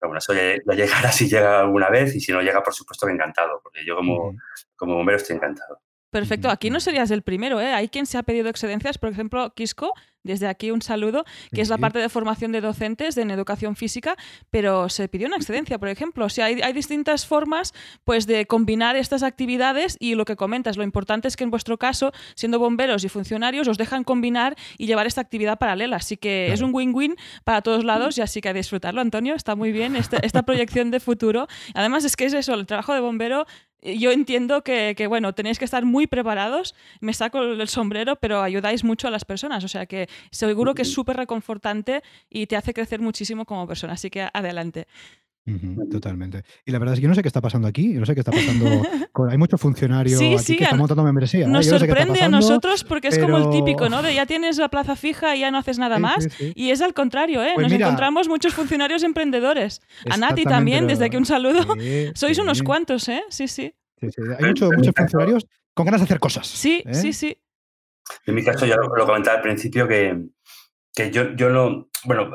[0.03, 3.07] pero bueno, eso ya, llegará si llega alguna vez y si no llega, por supuesto
[3.07, 4.35] que encantado, porque yo como,
[4.75, 5.79] como bombero estoy encantado.
[6.13, 7.73] Perfecto, aquí no serías el primero, ¿eh?
[7.73, 9.95] Hay quien se ha pedido excedencias, por ejemplo, Quisco,
[10.25, 14.17] desde aquí un saludo, que es la parte de formación de docentes en educación física,
[14.51, 16.27] pero se pidió una excedencia, por ejemplo.
[16.27, 17.73] O sea, hay, hay, distintas formas
[18.05, 21.79] pues, de combinar estas actividades y lo que comentas, lo importante es que en vuestro
[21.79, 25.97] caso, siendo bomberos y funcionarios, os dejan combinar y llevar esta actividad paralela.
[25.97, 29.35] Así que es un win-win para todos lados y así que que disfrutarlo, Antonio.
[29.35, 31.47] Está muy bien esta, esta proyección de futuro.
[31.75, 33.47] Además, es que es eso, el trabajo de bombero
[33.83, 38.85] yo entiendo que, bueno, tenéis que estar muy preparados, me saco el sombrero, pero ayudáis
[38.85, 42.75] mucho a las personas, o sea que seguro que es súper reconfortante y te hace
[42.75, 44.87] crecer muchísimo como persona, así que adelante.
[45.91, 46.45] Totalmente.
[46.65, 48.15] Y la verdad es que yo no sé qué está pasando aquí, yo no sé
[48.15, 48.83] qué está pasando.
[49.31, 51.45] hay muchos funcionarios que están montando membresía.
[51.47, 51.49] ¿eh?
[51.49, 54.03] Nos sorprende a nosotros porque es como el típico, ¿no?
[54.03, 56.29] De ya tienes la plaza fija y ya no haces nada más.
[56.55, 57.53] Y es al contrario, ¿eh?
[57.55, 59.81] Pues Nos encontramos muchos funcionarios emprendedores.
[60.09, 61.67] A Nati también, desde aquí un saludo.
[62.15, 63.23] Sois unos cuantos, ¿eh?
[63.29, 63.75] Sí, sí.
[64.01, 66.47] Hay muchos funcionarios con ganas de hacer cosas.
[66.47, 66.95] Sí, ¿eh?
[66.95, 67.39] sí, sí.
[68.27, 70.27] En mi caso, ya lo, comentaba al principio, que,
[70.95, 71.89] que yo, yo no.
[72.05, 72.31] Bueno,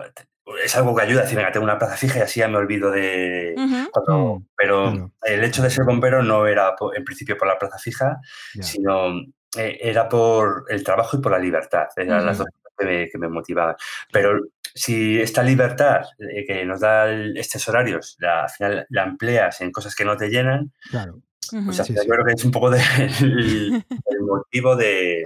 [0.63, 2.57] es algo que ayuda a decir, venga, tengo una plaza fija y así ya me
[2.57, 3.53] olvido de.
[3.57, 8.19] Mm, pero el hecho de ser bombero no era en principio por la plaza fija,
[8.61, 9.19] sino
[9.57, 11.87] eh, era por el trabajo y por la libertad.
[11.95, 13.75] Eran las dos cosas que me, motivaban.
[14.11, 14.39] Pero
[14.73, 19.71] si esta libertad eh, que nos da estos horarios, la, al final la empleas en
[19.71, 21.21] cosas que no te llenan, claro.
[21.65, 22.71] pues yo creo que es un poco
[23.09, 23.83] el
[24.21, 25.25] motivo de,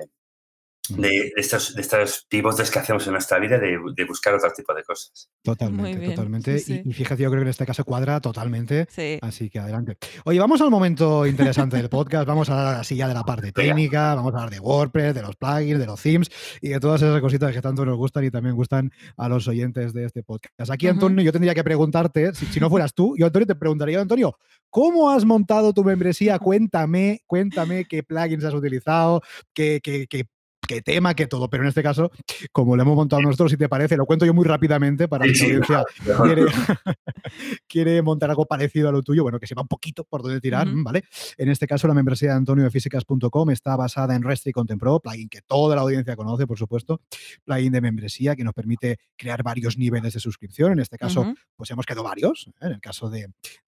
[0.97, 4.73] de, estos, de estos pivotes que hacemos en nuestra vida de, de buscar otro tipo
[4.73, 5.29] de cosas.
[5.41, 6.63] Totalmente, totalmente.
[6.67, 8.87] Y, fíjate, yo creo que en este caso cuadra totalmente.
[9.21, 9.97] Así que adelante.
[10.25, 12.27] Oye, vamos al momento interesante del podcast.
[12.27, 15.21] Vamos a hablar así ya de la parte técnica, vamos a hablar de WordPress, de
[15.21, 16.29] los plugins, de los themes
[16.61, 19.93] y de todas esas cositas que tanto nos gustan y también gustan a los oyentes
[19.93, 20.71] de este podcast.
[20.71, 24.37] Aquí, Antonio, yo tendría que preguntarte, si, no fueras tú, yo, Antonio, te preguntaría, Antonio,
[24.69, 26.39] ¿cómo has montado tu membresía?
[26.51, 29.21] Cuéntame, cuéntame qué plugins has utilizado,
[29.53, 30.27] qué, qué, qué
[30.67, 31.49] qué tema, qué todo.
[31.49, 32.11] Pero en este caso,
[32.51, 35.33] como lo hemos montado nosotros, si te parece, lo cuento yo muy rápidamente para que
[35.33, 35.83] la audiencia
[37.67, 40.67] quiere, montar algo parecido a lo tuyo, bueno, que sepa un poquito por dónde tirar,
[40.69, 41.03] ¿vale?
[41.37, 45.29] En este caso, la membresía de Antonio de Físicas.com está basada en Restri Contempro, plugin
[45.29, 47.01] que toda la audiencia conoce, por supuesto,
[47.43, 50.71] plugin de membresía que nos permite crear varios niveles de suscripción.
[50.71, 52.47] En este caso, pues hemos quedado varios.
[52.47, 52.67] ¿eh?
[52.67, 53.27] En el caso de,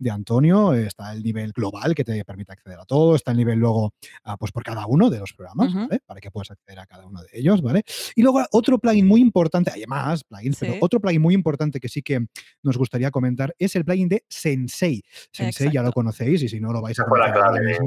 [0.10, 3.94] Antonio, está el nivel global que te permite acceder a todo, está el nivel luego,
[4.24, 6.00] ah, pues por cada uno de los programas, ¿vale?
[6.06, 7.84] Para que puedas acceder a cada uno de ellos, ¿vale?
[8.16, 11.90] Y luego otro plugin muy importante, hay más plugins, pero otro plugin muy importante que
[11.90, 12.26] sí que
[12.62, 15.04] nos gustaría comentar es el plugin de Sensei.
[15.32, 17.34] Sensei ya lo conocéis y si no lo vais a conocer.
[17.34, 17.78] la clave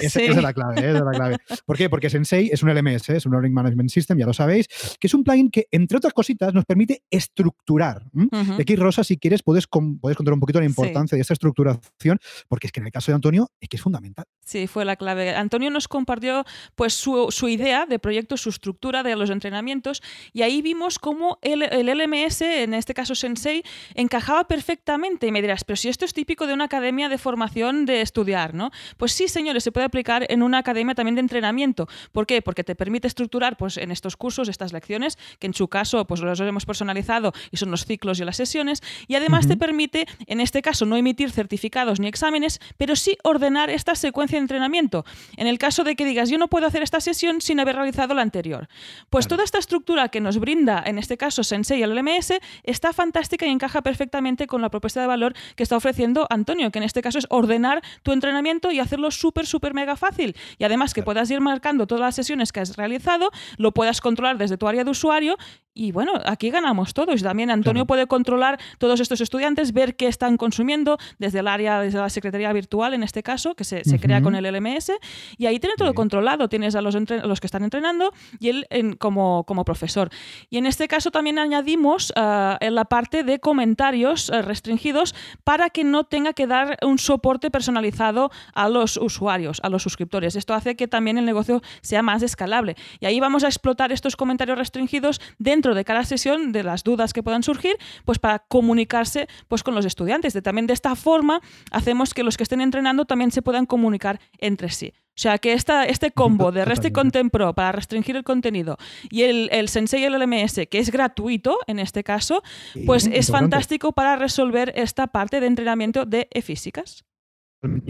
[0.00, 1.36] Esa, es la clave, esa es la clave.
[1.64, 1.88] ¿Por qué?
[1.88, 4.68] Porque Sensei es un LMS, es un Learning Management System, ya lo sabéis,
[4.98, 8.04] que es un plugin que, entre otras cositas, nos permite estructurar.
[8.12, 9.66] De aquí, Rosa, si quieres, puedes,
[10.00, 12.18] puedes contar un poquito la importancia de esta estructuración,
[12.48, 14.26] porque es que en el caso de Antonio es que es fundamental.
[14.44, 15.34] Sí, fue la clave.
[15.34, 16.44] Antonio nos compartió
[16.74, 21.38] pues, su, su idea de proyecto, su estructura de los entrenamientos, y ahí vimos cómo
[21.42, 23.62] el, el LMS, en este caso Sensei,
[23.94, 25.26] encajaba perfectamente.
[25.26, 28.54] Y me dirás, pero si esto es típico de una academia de formación de estudiar,
[28.54, 28.70] ¿no?
[28.96, 31.88] Pues sí, señores, se puede aplicar en una academia también de entrenamiento.
[32.12, 32.42] ¿Por qué?
[32.42, 36.20] Porque te permite estructurar pues, en estos cursos, estas lecciones, que en su caso pues,
[36.20, 40.40] los hemos personalizado y son los ciclos y las sesiones, y además te permite, en
[40.40, 45.04] este caso, no emitir certificados ni exámenes, pero sí ordenar esta secuencia de entrenamiento.
[45.36, 48.14] En el caso de que digas, yo no puedo hacer esta sesión sin haber realizado
[48.14, 48.68] la anterior.
[49.10, 52.92] Pues toda esta estructura que nos brinda, en este caso Sensei y el LMS, está
[52.92, 56.84] fantástica y encaja perfectamente con la propuesta de valor que está ofreciendo Antonio, que en
[56.84, 60.36] este caso es ordenar tu entrenamiento y hacerlo súper, súper mega fácil.
[60.58, 64.38] Y además que puedas ir marcando todas las sesiones que has realizado, lo puedas controlar
[64.38, 65.36] desde tu área de usuario
[65.76, 67.22] y bueno, aquí ganamos todos.
[67.22, 71.98] También Antonio puede controlar todos estos estudiantes, ver qué están consumiendo desde el área, desde
[71.98, 74.92] la Secretaría Virtual en este caso, que se, crea con el LMS,
[75.36, 76.48] y ahí tiene todo controlado.
[76.48, 78.66] Tienes a los, los que están entrenando y él
[78.98, 80.08] como, como profesor.
[80.48, 85.14] Y en este caso también añadimos uh, en la parte de comentarios uh, restringidos
[85.44, 90.36] para que no tenga que dar un soporte personalizado a los usuarios, a los suscriptores.
[90.36, 92.76] Esto hace que también el negocio sea más escalable.
[92.98, 97.12] Y ahí vamos a explotar estos comentarios restringidos dentro de cada sesión de las dudas
[97.12, 100.32] que puedan surgir, pues para comunicarse pues con los estudiantes.
[100.32, 101.40] De, también de esta forma
[101.70, 104.92] hacemos que los que estén entrenando también se puedan comunicar entre sí.
[105.16, 108.76] O sea que esta, este combo de Rest y Content Pro para restringir el contenido
[109.08, 112.42] y el, el Sensei y el LMS, que es gratuito en este caso,
[112.84, 117.06] pues es fantástico para resolver esta parte de entrenamiento de físicas.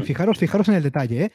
[0.05, 1.25] Fijaros, fijaros en el detalle.
[1.25, 1.33] ¿eh?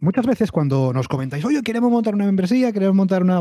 [0.00, 3.40] muchas veces cuando nos comentáis, oye, queremos montar una membresía, queremos montar una,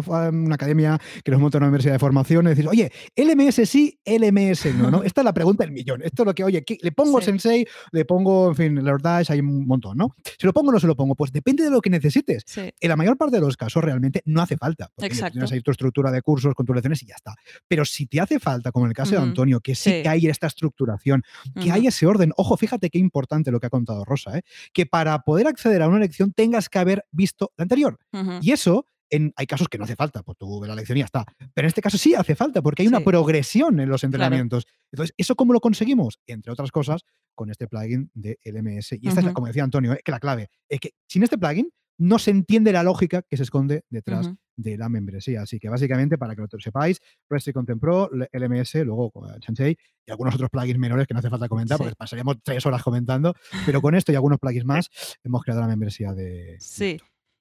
[0.52, 5.04] academia, queremos montar una universidad de formación, decís, oye, LMS sí, LMS no, ¿no?
[5.04, 6.02] Esta es la pregunta del millón.
[6.02, 9.68] Esto es lo que, oye, le pongo Sensei, le pongo, en fin, Dash, hay un
[9.68, 10.16] montón, ¿no?
[10.24, 12.46] Si lo pongo o no se lo pongo, pues depende de lo que necesites.
[12.58, 14.90] En la mayor parte de los casos realmente no hace falta.
[14.98, 15.34] Exacto.
[15.34, 17.36] Tienes ahí tu estructura de cursos con tus lecciones y ya está.
[17.68, 20.28] Pero si te hace falta, como en el caso de Antonio, que sí, que hay
[20.28, 21.24] esta estructuración,
[21.62, 24.42] que hay ese orden, ojo, fíjate qué importante lo que ha contado Rosa, ¿eh?
[24.74, 28.00] que para poder acceder a una lección tengas que haber visto la anterior.
[28.42, 31.02] Y eso en, hay casos que no hace falta, pues tú ves la lección y
[31.02, 31.26] ya está.
[31.54, 34.66] Pero en este caso sí hace falta, porque hay una progresión en los entrenamientos.
[34.92, 36.20] Entonces, ¿eso cómo lo conseguimos?
[36.28, 37.04] Entre otras cosas,
[37.36, 38.94] con este plugin de LMS.
[39.00, 40.02] Y esta es, como decía Antonio, ¿eh?
[40.04, 43.44] que la clave es que sin este plugin no se entiende la lógica que se
[43.44, 45.42] esconde detrás de la membresía.
[45.42, 49.12] Así que básicamente, para que lo sepáis, Rest Content Pro, LMS, luego
[49.46, 52.84] Sensei y algunos otros plugins menores que no hace falta comentar, porque pasaríamos tres horas
[52.84, 53.36] comentando,
[53.66, 54.90] pero con esto y algunos plugins más
[55.24, 56.58] hemos creado la membresía de...
[56.60, 57.00] Sí.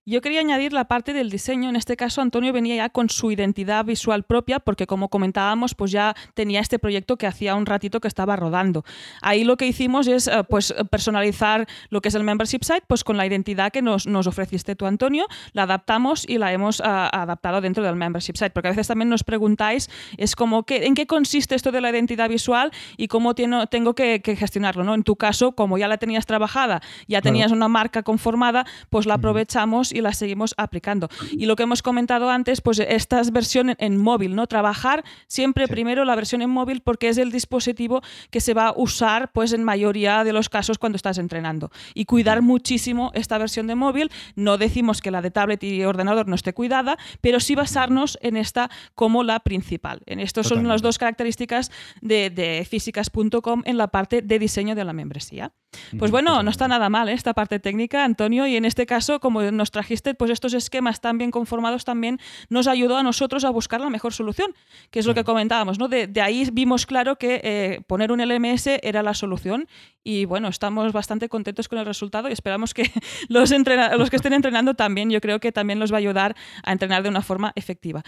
[0.09, 1.69] Yo quería añadir la parte del diseño.
[1.69, 5.91] En este caso, Antonio venía ya con su identidad visual propia, porque como comentábamos, pues
[5.91, 8.85] ya tenía este proyecto que hacía un ratito que estaba rodando.
[9.21, 13.03] Ahí lo que hicimos es eh, pues personalizar lo que es el membership site, pues
[13.03, 17.11] con la identidad que nos, nos ofreciste tú, Antonio, la adaptamos y la hemos ah,
[17.13, 18.51] adaptado dentro del membership site.
[18.51, 21.91] Porque a veces también nos preguntáis, es como, que, ¿en qué consiste esto de la
[21.91, 24.85] identidad visual y cómo tiene, tengo que, gestionarlo?
[24.85, 24.95] ¿no?
[24.95, 29.15] En tu caso, como ya la tenías trabajada, ya tenías una marca conformada, pues la
[29.15, 31.09] aprovechamos y la seguimos aplicando.
[31.33, 34.47] Y lo que hemos comentado antes, pues esta es versión en, móvil, ¿no?
[34.47, 38.75] Trabajar siempre primero la versión en móvil porque es el dispositivo que se va a
[38.77, 41.71] usar pues en mayoría de los casos cuando estás entrenando.
[41.95, 44.11] Y cuidar muchísimo esta versión de móvil.
[44.35, 48.37] No decimos que la de tablet y ordenador no esté cuidada, pero sí basarnos en
[48.37, 50.03] esta como la principal.
[50.07, 51.71] En estos son las dos características
[52.01, 55.53] de, de físicas.com en la parte de diseño de la membresía.
[55.99, 57.13] Pues bueno, no está nada mal ¿eh?
[57.13, 61.19] esta parte técnica, Antonio, y en este caso, como nos trajiste pues estos esquemas tan
[61.19, 62.19] bien conformados, también
[62.49, 64.55] nos ayudó a nosotros a buscar la mejor solución,
[64.91, 65.89] que es lo que comentábamos, ¿no?
[65.89, 69.69] De, ahí vimos claro que eh, poner un LMS era la solución
[70.03, 72.91] y bueno, estamos bastante contentos con el resultado y esperamos que
[73.29, 76.73] los, los que estén entrenando también, yo creo que también los va a ayudar a
[76.73, 78.03] entrenar de una forma efectiva.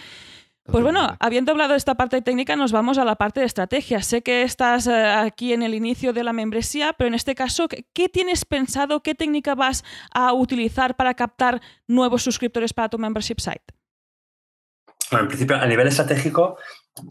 [0.70, 4.02] Pues bueno, habiendo hablado de esta parte técnica, nos vamos a la parte de estrategia.
[4.02, 7.68] Sé que estás eh, aquí en el inicio de la membresía, pero en este caso,
[7.68, 9.02] ¿qué tienes pensado?
[9.02, 13.62] ¿Qué técnica vas a utilizar para captar nuevos suscriptores para tu membership site?
[15.10, 16.58] Bueno, en principio, a nivel estratégico,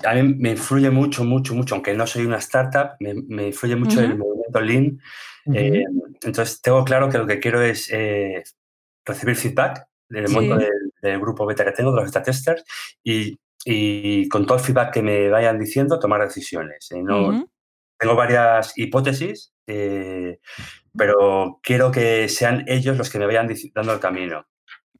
[0.05, 4.01] a mí me influye mucho, mucho, mucho, aunque no soy una startup, me, influye mucho
[4.01, 5.01] el movimiento Lean.
[5.51, 5.83] Eh,
[6.21, 8.43] entonces, tengo claro que lo que quiero es eh,
[9.03, 12.63] recibir feedback del mundo del, grupo beta que tengo, de los beta testers,
[13.03, 13.39] y
[13.69, 16.89] y con todo el feedback que me vayan diciendo, tomar decisiones.
[16.91, 17.03] ¿eh?
[17.03, 17.45] No,
[17.97, 20.39] Tengo varias hipótesis, eh,
[20.95, 24.47] pero quiero que sean ellos los que me vayan dando el camino.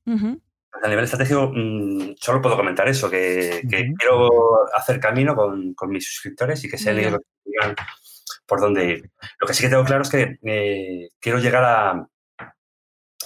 [0.05, 3.61] A nivel estratégico, mm, solo puedo comentar eso, que,
[3.97, 4.30] quiero
[4.76, 7.76] hacer camino con, con, mis suscriptores y que sean ellos los que digan
[8.45, 9.11] por dónde ir.
[9.39, 12.07] Lo que sí que tengo claro es que eh, quiero llegar a,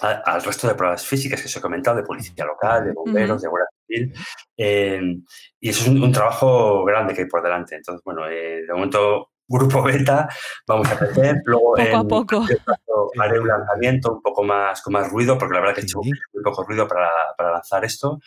[0.01, 3.47] al resto de pruebas físicas que os he comentado, de policía local, de bomberos, de
[3.47, 4.13] guardia civil.
[4.57, 5.23] Em,
[5.59, 7.75] y eso es un, trabajo grande que hay por delante.
[7.75, 10.27] Entonces, bueno, eh, de momento, grupo beta,
[10.67, 11.41] vamos a aprender.
[11.45, 12.45] Luego, poco a poco.
[13.19, 15.99] haré un lanzamiento un poco más con más ruido, porque la verdad que he hecho
[15.99, 18.19] muy poco ruido para, para lanzar esto.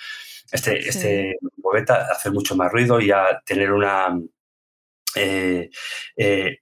[0.53, 4.17] Este, este grupo beta, hacer mucho más ruido y ya tener una.
[5.17, 5.71] Eh,
[6.17, 6.59] eh,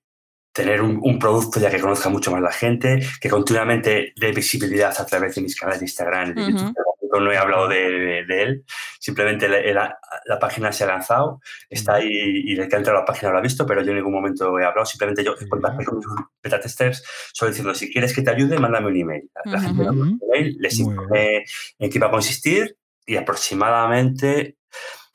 [0.53, 5.07] tener un, producto ya que conozca mucho más la gente, que continuamente dé visibilidad a
[5.07, 6.75] través de mis canales de Instagram y de YouTube.
[7.21, 8.65] No he hablado de, él,
[8.99, 9.99] simplemente la,
[10.41, 13.39] página se ha lanzado, está ahí y el que ha entrado a la página lo
[13.39, 16.07] ha visto, pero yo en ningún momento he hablado, simplemente yo contacté con mis
[16.43, 19.31] beta testers solo diciendo, si quieres que te ayude, mándame un email.
[19.45, 21.45] La gente me un email, les informé
[21.79, 24.57] en qué iba a consistir y aproximadamente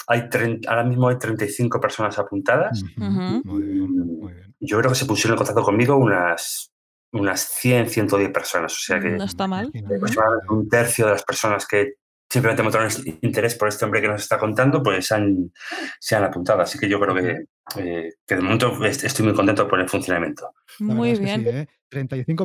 [0.08, 0.30] hay
[0.68, 2.84] ahora mismo hay 35 personas apuntadas.
[2.96, 6.72] Muy bien, muy bien yo creo que se pusieron en contacto conmigo unas,
[7.12, 8.74] unas 100, 110 personas.
[8.74, 9.72] O sea que no está mal.
[10.50, 11.94] un tercio de las personas que
[12.30, 12.92] simplemente mostraron
[13.22, 15.52] interés por este hombre que nos está contando, pues han,
[16.00, 16.62] se han apuntado.
[16.62, 17.46] Así que yo creo que,
[17.80, 20.54] eh, que de momento estoy muy contento por el funcionamiento.
[20.80, 21.44] Muy bien.
[21.44, 21.77] 35 ¿eh?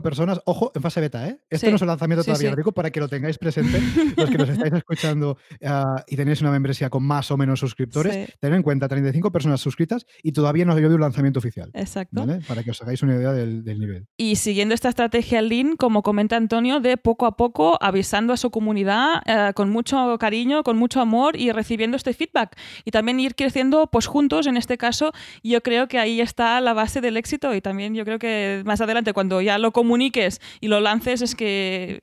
[0.02, 1.38] Personas, ojo, en fase beta, ¿eh?
[1.50, 3.80] Este no es el lanzamiento todavía, Rico, para que lo tengáis presente,
[4.16, 8.32] los que nos estáis escuchando ah, y tenéis una membresía con más o menos suscriptores,
[8.40, 11.70] tened en cuenta 35 personas suscritas y todavía no ha habido un lanzamiento oficial.
[11.74, 12.26] Exacto.
[12.46, 14.06] Para que os hagáis una idea del, nivel.
[14.16, 18.50] Y siguiendo esta estrategia Lean, como comenta Antonio, de poco a poco avisando a su
[18.50, 22.56] comunidad eh, con mucho cariño, con mucho amor y recibiendo este feedback.
[22.84, 25.12] Y también ir creciendo pues juntos, en este caso,
[25.42, 28.80] yo creo que ahí está la base del éxito y también yo creo que más
[28.80, 32.00] adelante cuando ya lo comuniques y lo lances es que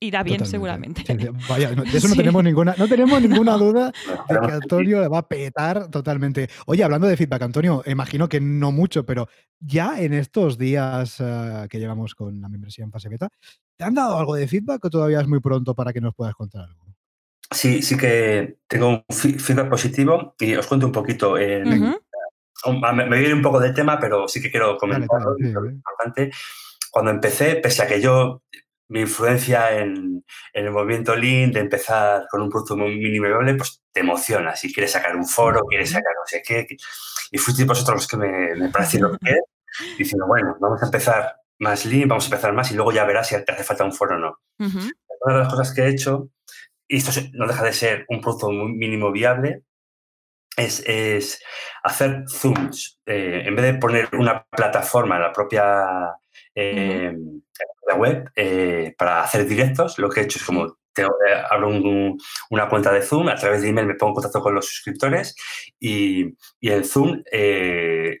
[0.00, 1.04] irá bien seguramente.
[1.48, 3.92] vaya, de eso no tenemos ninguna, no tenemos ninguna duda
[4.28, 6.48] de que Antonio va a petar totalmente.
[6.66, 9.28] Oye, hablando de feedback, Antonio, imagino que no mucho, pero
[9.60, 13.28] ya en estos días eh, que llevamos con la membresía en fase beta,
[13.76, 16.34] ¿te han dado algo de feedback o todavía es muy pronto para que nos puedas
[16.34, 16.84] contar algo?
[17.50, 21.38] Sí, sí que tengo un feedback positivo y os cuento un poquito.
[21.38, 21.94] en
[22.72, 26.30] me, voy a ir un poco del tema, pero sí que quiero comentar algo importante.
[26.94, 28.44] Cuando empecé, pese a que yo,
[28.86, 34.54] mi influencia en, el movimiento Lean, de empezar con un producto viable, pues te emociona.
[34.54, 36.64] Si quieres sacar un foro, quieres sacar no sé qué.
[37.32, 39.40] Y fuiste vosotros los que me, me parecieron bien,
[39.98, 43.26] diciendo, bueno, vamos a empezar más Lean, vamos a empezar más y luego ya verás
[43.26, 44.38] si te hace falta un foro o no.
[44.60, 46.28] Una de las cosas que he hecho,
[46.86, 49.64] y esto no deja de ser un producto muy mínimo viable,
[50.56, 51.42] es,
[51.82, 53.00] hacer zooms.
[53.04, 56.14] Eh, en vez de poner una plataforma en la propia
[56.54, 57.16] eh,
[57.96, 60.76] web eh, para hacer directos, lo que he hecho es como
[61.50, 61.70] abro
[62.50, 65.34] una cuenta de Zoom, a través de email me pongo en contacto con los suscriptores
[65.80, 67.22] y, y el Zoom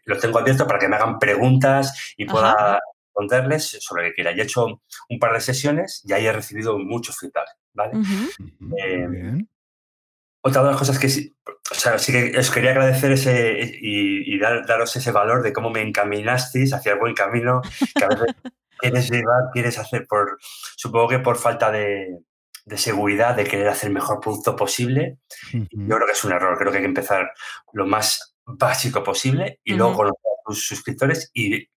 [0.04, 2.80] lo tengo abierto para que me hagan preguntas y pueda
[3.14, 4.32] responderles sobre lo que quiera.
[4.32, 7.48] Y he hecho un par de sesiones y ahí he recibido mucho feedback.
[7.74, 7.92] ¿vale?
[10.40, 11.34] Otra de las cosas que sí,
[11.70, 15.80] o sea, sí que os quería agradecer ese y, daros ese valor de cómo me
[15.80, 17.62] encaminasteis hacia el buen camino
[17.94, 18.26] que a veces
[18.78, 20.38] quieres llevar, quieres hacer por,
[20.76, 22.18] supongo que por falta de,
[22.76, 25.18] seguridad, de querer hacer el mejor producto posible.
[25.52, 27.32] Yo creo que es un error, creo que hay que empezar
[27.72, 31.68] lo más básico posible y luego conocer a tus suscriptores y,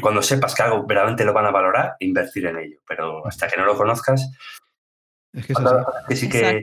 [0.00, 2.78] cuando sepas que algo verdaderamente lo van a valorar, invertir en ello.
[2.88, 4.26] Pero hasta que no lo conozcas,
[5.34, 6.62] es que, eso que sí que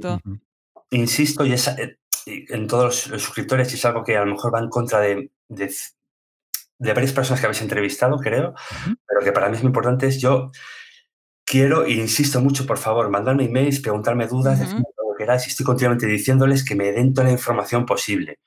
[0.91, 4.59] insisto, y eh, en todos los suscriptores, y es algo que a lo mejor va
[4.59, 5.73] en contra de, de,
[6.79, 8.53] varias personas que habéis entrevistado, creo,
[9.07, 10.51] pero que para mí es muy importante es yo
[11.45, 14.63] quiero e insisto mucho, por favor, mandarme emails, preguntarme dudas, Ujú.
[14.63, 18.39] decirme lo que queráis y estoy continuamente diciéndoles que me den toda la información posible.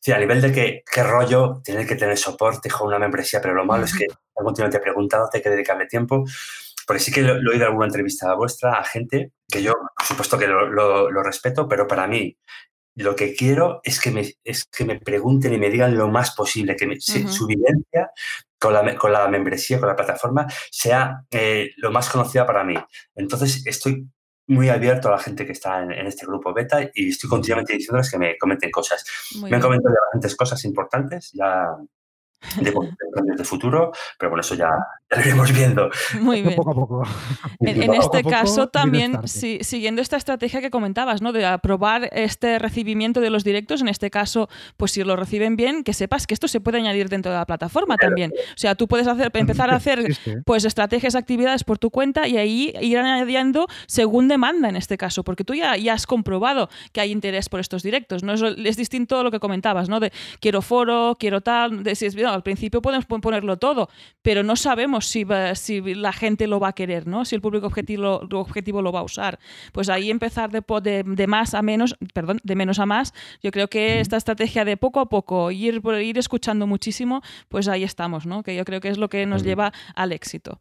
[0.00, 3.54] Sí, a nivel de que, qué rollo tener que tener soporte con una membresía, pero
[3.54, 6.24] lo malo es que continuamente preguntándote, hay que dedicarle tiempo.
[6.86, 9.74] Porque sí que lo, lo he oído en alguna entrevista vuestra a gente que yo,
[9.74, 12.38] por supuesto que lo, lo- lo respeto, pero para mí
[12.98, 16.34] lo que quiero es que, me, es que me pregunten y me digan lo más
[16.34, 18.10] posible, que me- su vivencia
[18.58, 22.74] con la, con la membresía, con la plataforma, sea eh, lo más conocida para mí.
[23.14, 24.06] Entonces, estoy
[24.48, 27.74] muy abierto a la gente que está en, en este grupo beta y estoy continuamente
[27.74, 29.04] diciéndoles que me comenten cosas.
[29.36, 31.66] Muy me han comentado ya bastantes cosas importantes, ya
[32.60, 32.70] de
[33.36, 34.70] de futuro, pero bueno, eso ya
[35.10, 35.88] lo iremos viendo.
[36.20, 36.54] Muy bien.
[36.56, 37.02] Poco a poco.
[37.60, 41.32] En, en Poco a este poco, caso también, si- siguiendo esta estrategia que comentabas, ¿no?
[41.32, 45.82] De aprobar este recibimiento de los directos, en este caso, pues si lo reciben bien,
[45.82, 48.32] que sepas que esto se puede añadir dentro de la plataforma también.
[48.36, 50.04] O sea, tú puedes hacer, empezar a hacer
[50.44, 55.24] pues estrategias, actividades por tu cuenta y ahí ir añadiendo según demanda en este caso,
[55.24, 58.34] porque tú ya, ya has comprobado que hay interés por estos directos, ¿no?
[58.34, 60.00] Es, es distinto a lo que comentabas, ¿no?
[60.00, 63.88] De quiero foro, quiero tal, de, si es- no, al principio podemos pon- ponerlo todo,
[64.22, 67.24] pero no sabemos si, va- si la gente lo va a querer, ¿no?
[67.24, 69.38] Si el público objetivo, objetivo lo va a usar.
[69.72, 73.50] Pues ahí empezar de, de, de más a menos, perdón, de menos a más, yo
[73.50, 78.26] creo que esta estrategia de poco a poco ir, ir escuchando muchísimo, pues ahí estamos,
[78.26, 78.42] ¿no?
[78.42, 80.60] Que yo creo que es lo que nos lleva al éxito.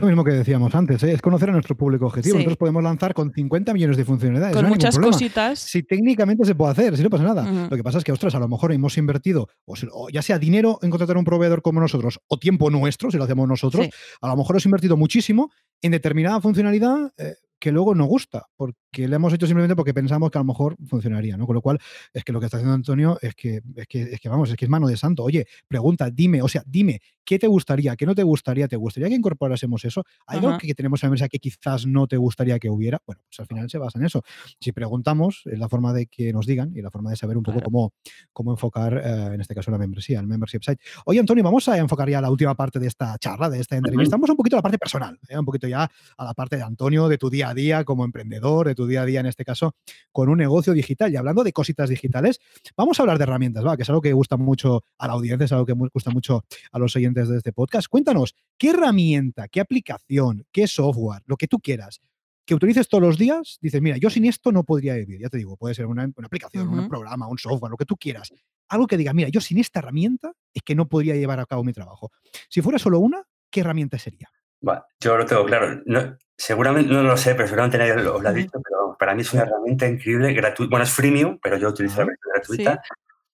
[0.00, 1.12] Lo mismo que decíamos antes, ¿eh?
[1.12, 2.32] es conocer a nuestro público objetivo.
[2.32, 2.38] Sí.
[2.38, 4.54] Nosotros podemos lanzar con 50 millones de funcionalidades.
[4.56, 5.60] Con no muchas cositas.
[5.60, 7.68] Si técnicamente se puede hacer, si no pasa nada.
[7.70, 10.22] Lo que pasa es que, ostras, a lo mejor hemos invertido, o, se- o ya
[10.22, 13.46] sea dinero en contratar a un proveedor como nosotros, o tiempo nuestro, si lo hacemos
[13.46, 13.90] nosotros, Sí.
[14.22, 15.50] a lo mejor hemos invertido muchísimo
[15.80, 20.30] en determinada funcionalidad eh, que luego no gusta, porque le hemos hecho simplemente porque pensamos
[20.30, 21.46] que a lo mejor funcionaría, ¿no?
[21.46, 21.78] Con lo cual,
[22.12, 24.56] es que lo que está haciendo Antonio es que, es que, es que vamos, es
[24.56, 25.24] que es mano de santo.
[25.24, 27.96] Oye, pregunta, dime, o sea, dime, ¿qué te gustaría?
[27.96, 28.68] ¿Qué no te gustaría?
[28.68, 30.04] ¿Te gustaría que incorporásemos eso?
[30.26, 33.00] ¿Hay algo que, que tenemos en la mesa que quizás no te gustaría que hubiera?
[33.06, 34.22] Bueno, pues al final se basa en eso.
[34.60, 37.42] Si preguntamos, es la forma de que nos digan y la forma de saber un
[37.42, 37.64] poco Claro.
[37.64, 37.92] cómo,
[38.32, 40.82] cómo enfocar, eh, en este caso, la membresía, el membership site.
[41.04, 44.16] Oye, Antonio, vamos a enfocar ya la última parte de esta charla, de esta entrevista.
[44.16, 45.38] Vamos un poquito a la parte personal, ¿eh?
[45.38, 48.66] un poquito ya a la parte de Antonio, de tu día a día como emprendedor,
[48.68, 49.74] de tu día a día, en este caso,
[50.10, 51.12] con un negocio digital.
[51.12, 52.40] Y hablando de cositas digitales,
[52.76, 53.76] vamos a hablar de herramientas, ¿va?
[53.76, 56.78] que es algo que gusta mucho a la audiencia, es algo que gusta mucho a
[56.78, 57.88] los oyentes de este podcast.
[57.88, 62.00] Cuéntanos, ¿qué herramienta, qué aplicación, qué software, lo que tú quieras,
[62.44, 65.20] que utilices todos los días, dices, mira, yo sin esto no podría vivir.
[65.20, 67.96] Ya te digo, puede ser una, una aplicación, un programa, un software, lo que tú
[67.96, 68.32] quieras.
[68.68, 71.62] Algo que diga, mira, yo sin esta herramienta es que no podría llevar a cabo
[71.62, 72.10] mi trabajo.
[72.48, 74.28] Si fuera solo una, ¿qué herramienta sería?
[74.62, 75.82] Bueno, yo lo tengo claro.
[75.84, 79.22] No, seguramente no lo sé, pero seguramente nadie lo, lo ha dicho, pero para mí
[79.22, 80.70] es una herramienta increíble, gratuita.
[80.70, 82.82] Bueno, es freemium, pero yo utilizo la Ah, versión gratuita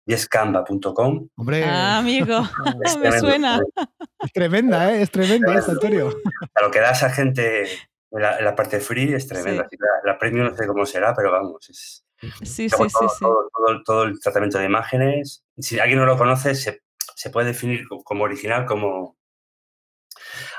[0.06, 1.28] y es canva.com.
[1.36, 2.38] Hombre, Ah, amigo,
[2.84, 3.60] Es me tremendo, suena.
[4.20, 5.02] es tremenda, ¿eh?
[5.02, 6.10] es tremenda esta, Antonio.
[6.54, 9.66] A lo que da esa gente en la, la parte free es tremenda.
[9.70, 9.76] Sí.
[9.80, 12.96] La, la premium no sé cómo será, pero vamos, es Sí, sí, sí, todo, sí.
[13.20, 15.44] todo- todo- todo el tratamiento de imágenes.
[15.58, 16.80] Si alguien no lo conoce, se,
[17.14, 19.15] se puede definir co- como original, como...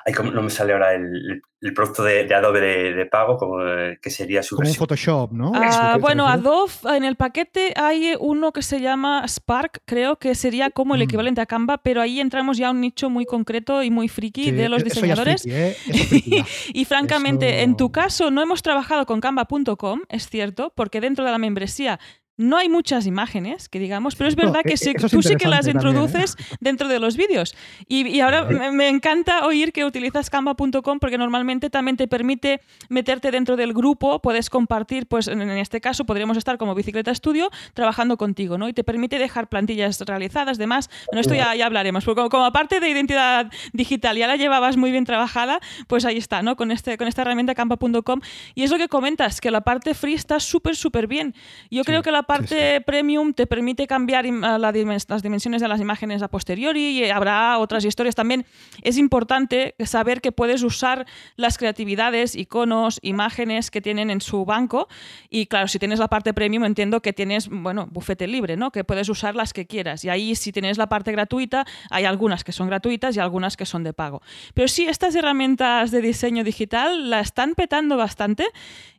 [0.05, 1.41] Ay, no me sale ahora el,
[1.75, 4.79] producto de, de Adobe de, de pago, como eh, que sería su Como un versión.
[4.83, 5.51] Photoshop, ¿no?
[5.55, 6.27] Ah, ¿A qué te bueno?
[6.27, 11.01] Adobe, en el paquete hay uno que se llama Spark, creo que sería como el
[11.01, 11.03] Mm.
[11.03, 14.45] equivalente a Canva, pero ahí entramos ya a un nicho muy concreto y muy friki
[14.45, 15.41] Sí, de los eso ya es diseñadores.
[15.41, 15.69] friki, ¿eh?
[15.87, 16.45] Eso es friki ya.
[16.73, 21.25] Y francamente, en tu Eso- caso no hemos trabajado con canva.com, es cierto, porque dentro
[21.25, 21.99] de la membresía
[22.37, 25.47] no hay muchas imágenes, que digamos, pero es verdad que e- sí- tú sí que
[25.47, 25.89] las también, ¿eh?
[25.89, 27.55] introduces dentro de los vídeos.
[27.87, 32.61] Y, y ahora me, me encanta oír que utilizas canva.com porque normalmente también te permite
[32.89, 37.11] meterte dentro del grupo, puedes compartir, pues en, en este caso podríamos estar como Bicicleta
[37.11, 38.69] Estudio trabajando contigo, ¿no?
[38.69, 40.89] Y te permite dejar plantillas realizadas, demás.
[41.07, 44.77] Bueno, esto ya, ya hablaremos, porque como, como aparte de identidad digital ya la llevabas
[44.77, 46.55] muy bien trabajada, pues ahí está, ¿no?
[46.55, 48.21] Con, este, con esta herramienta canva.com.
[48.53, 51.33] Y es lo que comentas, que la parte free está súper, súper bien.
[51.71, 55.81] Yo creo que la parte premium te permite cambiar la dimen- las dimensiones de las
[55.81, 58.45] imágenes a posteriori y habrá otras historias también.
[58.83, 61.05] Es importante saber que puedes usar
[61.35, 64.87] las creatividades, iconos, imágenes que tienen en su banco
[65.29, 68.71] y claro, si tienes la parte premium entiendo que tienes, bueno, bufete libre, ¿no?
[68.71, 70.03] Que puedes usar las que quieras.
[70.05, 73.65] Y ahí si tienes la parte gratuita, hay algunas que son gratuitas y algunas que
[73.65, 74.21] son de pago.
[74.53, 78.45] Pero sí, estas herramientas de diseño digital la están petando bastante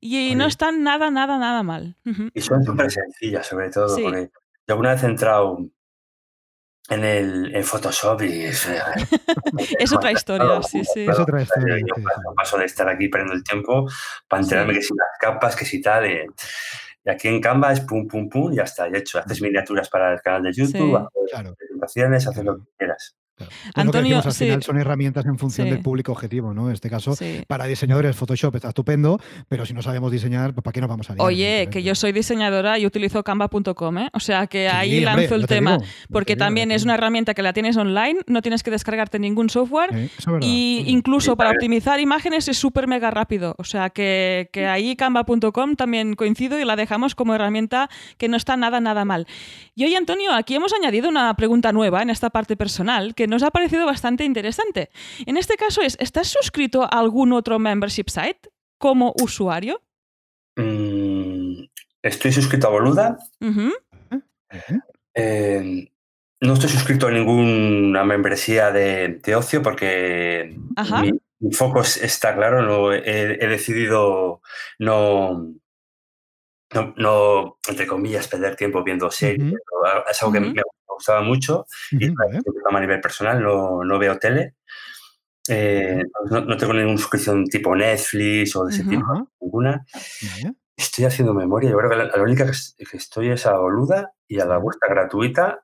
[0.00, 0.48] y no Oye.
[0.50, 1.96] están nada, nada, nada mal.
[2.34, 2.90] Y son súper
[3.42, 4.02] sobre todo, Sí.
[4.02, 4.30] porque
[4.66, 5.58] yo alguna vez he entrado
[6.90, 8.80] en, el, en Photoshop y es, eh,
[9.78, 11.06] Es otra historia, sí, sí.
[11.06, 12.02] Es otra historia, Yo sí,
[12.36, 13.86] paso, de estar aquí perdiendo el tiempo
[14.26, 14.78] para enterarme Sí.
[14.80, 16.06] que si las capas, que si tal.
[16.06, 16.26] eh,
[17.04, 19.18] y aquí en Canva es pum, pum, pum, y ya está, ya hecho.
[19.18, 20.94] Haces miniaturas para el canal de YouTube, Sí.
[20.96, 21.54] haces Claro.
[21.54, 23.16] presentaciones, haces lo que quieras.
[23.74, 26.68] Antonio, al final son herramientas en función del público objetivo, ¿no?
[26.68, 27.14] En este caso,
[27.46, 31.10] para diseñadores Photoshop está estupendo, pero si no sabemos diseñar, pues ¿para qué nos vamos
[31.10, 31.26] a liar?
[31.26, 34.10] Oye, que yo soy diseñadora y utilizo canva.com, ¿eh?
[34.12, 35.78] O sea que ahí lanzo el tema,
[36.10, 40.10] porque también es una herramienta que la tienes online, no tienes que descargarte ningún software
[40.40, 43.54] y incluso para optimizar imágenes es súper mega rápido.
[43.58, 48.36] O sea que, que ahí canva.com también coincido y la dejamos como herramienta que no
[48.36, 49.26] está nada, nada mal.
[49.74, 53.42] Y hoy, Antonio, aquí hemos añadido una pregunta nueva en esta parte personal que nos
[53.42, 54.90] ha parecido bastante interesante.
[55.26, 59.82] En este caso es, ¿estás suscrito a algún otro membership site como usuario?
[60.56, 61.64] Mm,
[62.02, 63.18] estoy suscrito a Boluda.
[65.14, 65.90] Eh,
[66.40, 70.56] no estoy suscrito a ninguna membresía de, ocio porque
[71.40, 72.62] mi, foco está claro.
[72.62, 74.40] No, he, decidido
[74.78, 75.54] no,
[76.96, 79.54] no, entre comillas, perder tiempo viendo series.
[80.10, 84.54] Es algo que me gustaba mucho y a nivel personal no, no veo tele.
[85.48, 89.84] Eh, no, tengo ninguna suscripción tipo Netflix o de ese tipo, ninguna.
[90.76, 91.70] Estoy haciendo memoria.
[91.70, 95.60] Yo creo que la, única que, estoy es a Boluda y a la vuestra gratuita.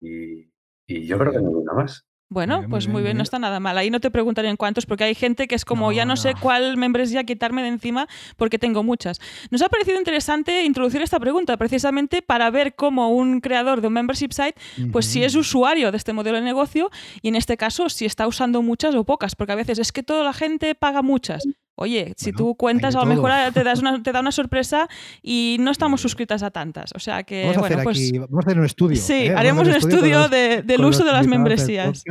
[0.00, 0.50] y,
[0.86, 2.04] y, yo creo que ninguna más.
[2.32, 3.76] Bueno, pues muy bien, no está nada mal.
[3.76, 6.34] Ahí no te preguntaré en cuántos, porque hay gente que es como, ya no, sé
[6.40, 8.06] cuál membresía quitarme de encima
[8.36, 9.20] porque tengo muchas.
[9.50, 13.94] Nos ha parecido interesante introducir esta pregunta precisamente para ver cómo un creador de un
[13.94, 14.54] membership site,
[14.92, 18.28] pues si es usuario de este modelo de negocio y en este caso si está
[18.28, 21.42] usando muchas o pocas, porque a veces es que toda la gente paga muchas.
[21.80, 24.86] Oye, si tú cuentas, a lo mejor te, das te da una sorpresa
[25.22, 26.92] y no estamos suscritas a tantas.
[26.94, 27.98] O sea que, vamos a bueno, hacer pues.
[27.98, 28.96] Aquí, vamos a hacer un estudio.
[28.96, 29.34] Sí, ¿eh?
[29.34, 32.04] haremos un estudio, del uso de las membresías.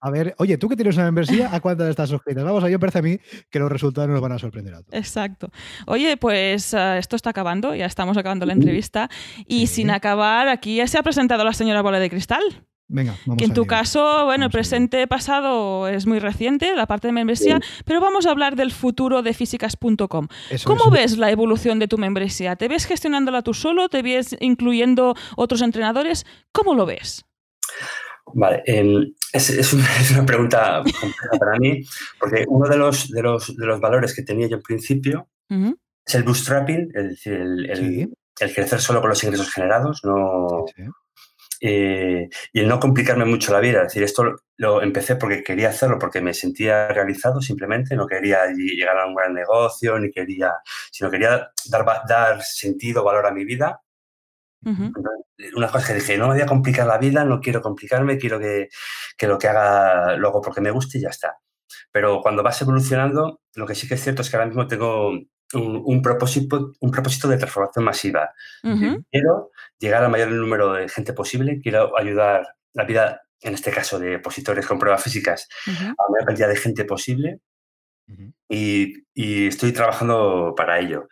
[0.00, 2.44] A ver, oye, tú que tienes una membresía, ¿a cuántas estás suscritas?
[2.44, 3.18] Vamos, a mí me parece a mí
[3.50, 4.94] que los resultados nos van a sorprender a todos.
[4.94, 5.50] Exacto.
[5.86, 9.08] Oye, pues eh, esto está acabando, ya estamos acabando la entrevista.
[9.46, 12.67] Y sin acabar, aquí ya se ha presentado la señora Bola de Cristal.
[12.90, 17.08] Venga, vamos que en tu caso, bueno, el presente pasado es muy reciente, la parte
[17.08, 20.28] de membresía, pero vamos a hablar del futuro de físicas.com.
[20.64, 22.56] ¿Cómo ves la evolución de tu membresía?
[22.56, 23.90] ¿Te ves gestionándola tú solo?
[23.90, 26.24] ¿Te ves incluyendo otros entrenadores?
[26.50, 27.26] ¿Cómo lo ves?
[28.34, 28.62] Vale,
[29.32, 31.82] es, una, pregunta compleja para mí,
[32.18, 36.14] porque uno de los, de los, de los valores que tenía yo en principio es
[36.14, 40.64] el bootstrapping, es decir, el, crecer solo con los ingresos generados, no,
[41.60, 43.82] eh, y el no complicarme mucho la vida.
[43.82, 48.46] Es decir, esto lo empecé porque quería hacerlo, porque me sentía realizado simplemente, no quería
[48.46, 50.52] llegar a un gran negocio, ni quería,
[50.90, 53.80] sino quería dar, dar sentido, valor a mi vida.
[55.54, 58.38] Una cosa que dije, no me voy a complicar la vida, no quiero complicarme, quiero
[58.38, 58.68] que,
[59.16, 61.38] que lo que haga luego porque me guste y ya está.
[61.92, 65.12] Pero cuando vas evolucionando, lo que sí que es cierto es que ahora mismo tengo
[65.54, 68.30] un, propósito, un propósito de transformación masiva.
[69.10, 73.98] Quiero llegar al mayor número de gente posible, quiero ayudar la vida, en este caso
[73.98, 77.40] de opositores con pruebas físicas, a la mayor cantidad de gente posible
[78.48, 78.94] y,
[79.46, 81.08] estoy trabajando para ello.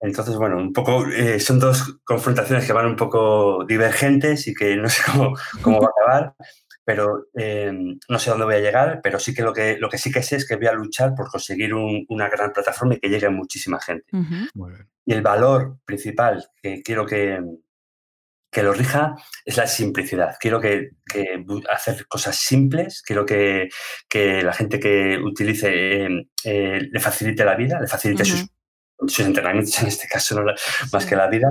[0.00, 4.76] Entonces, bueno, un poco eh, son dos confrontaciones que van un poco divergentes y que
[4.76, 6.34] no sé cómo, cómo va a acabar,
[6.84, 7.72] pero eh,
[8.08, 10.22] no sé dónde voy a llegar, pero sí que lo que, lo que sí que
[10.22, 13.30] sé es que voy a luchar por conseguir una gran plataforma y que llegue a
[13.30, 14.06] muchísima gente.
[15.04, 17.42] Y el valor principal que quiero que,
[18.56, 20.36] que lo rija es la simplicidad.
[20.40, 20.92] Quiero que,
[21.70, 23.68] hacer cosas simples, quiero que,
[24.08, 26.08] que la gente que utilice eh,
[26.42, 28.48] eh, le facilite la vida, le facilite sus,
[29.20, 30.42] entrenamientos, en este caso,
[30.90, 31.50] más que la vida,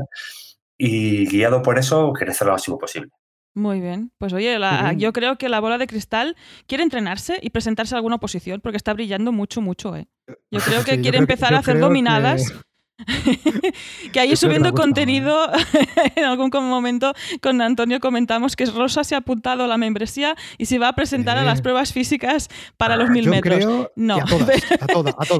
[0.79, 3.11] y guiado por eso, crecer lo máximo posible.
[3.53, 4.11] Muy bien.
[4.17, 4.57] Pues oye,
[4.97, 6.35] yo creo que la bola de cristal
[6.65, 9.95] quiere entrenarse y presentarse a alguna oposición porque está brillando mucho, mucho.
[9.95, 10.07] ¿eh?
[10.49, 12.49] Yo creo que quiere empezar a hacer dominadas.
[12.49, 12.57] que
[14.19, 15.49] ahí subiendo contenido,
[16.15, 20.65] en algún momento con Antonio comentamos que Rosa se ha apuntado a la membresía y
[20.65, 23.89] se va a presentar a las pruebas físicas para los mil metros.
[23.95, 24.19] no,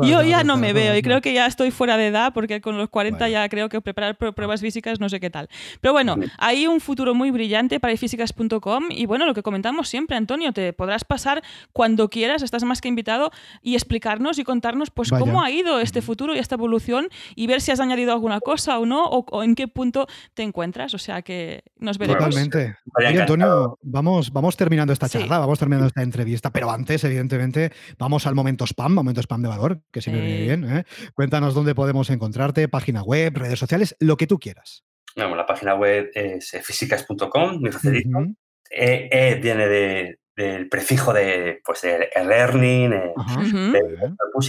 [0.03, 2.77] yo ya no me veo y creo que ya estoy fuera de edad porque con
[2.77, 5.49] los 40 ya creo que preparar pruebas físicas no sé qué tal.
[5.81, 10.17] Pero bueno, hay un futuro muy brillante para físicas.com y bueno, lo que comentamos siempre,
[10.17, 13.31] Antonio, te podrás pasar cuando quieras, estás más que invitado
[13.61, 17.47] y explicarnos y contarnos pues cómo ha ido este futuro y esta evolución y y
[17.47, 20.95] ver si has añadido alguna cosa o no, o, en qué punto te encuentras.
[20.95, 22.23] O sea que nos veremos.
[22.23, 22.75] Totalmente.
[22.97, 28.25] Oye, Antonio, vamos, vamos terminando esta charla, vamos terminando esta entrevista, pero antes, evidentemente, vamos
[28.25, 30.77] al momento spam, momento spam de valor, que siempre viene bien.
[30.77, 30.85] ¿eh?
[31.13, 34.83] Cuéntanos dónde podemos encontrarte, página web, redes sociales, lo que tú quieras.
[35.15, 38.25] Bueno, la página web es físicas.com, muy facilito.
[38.71, 42.93] e, e viene de, del prefijo de, pues, de learning,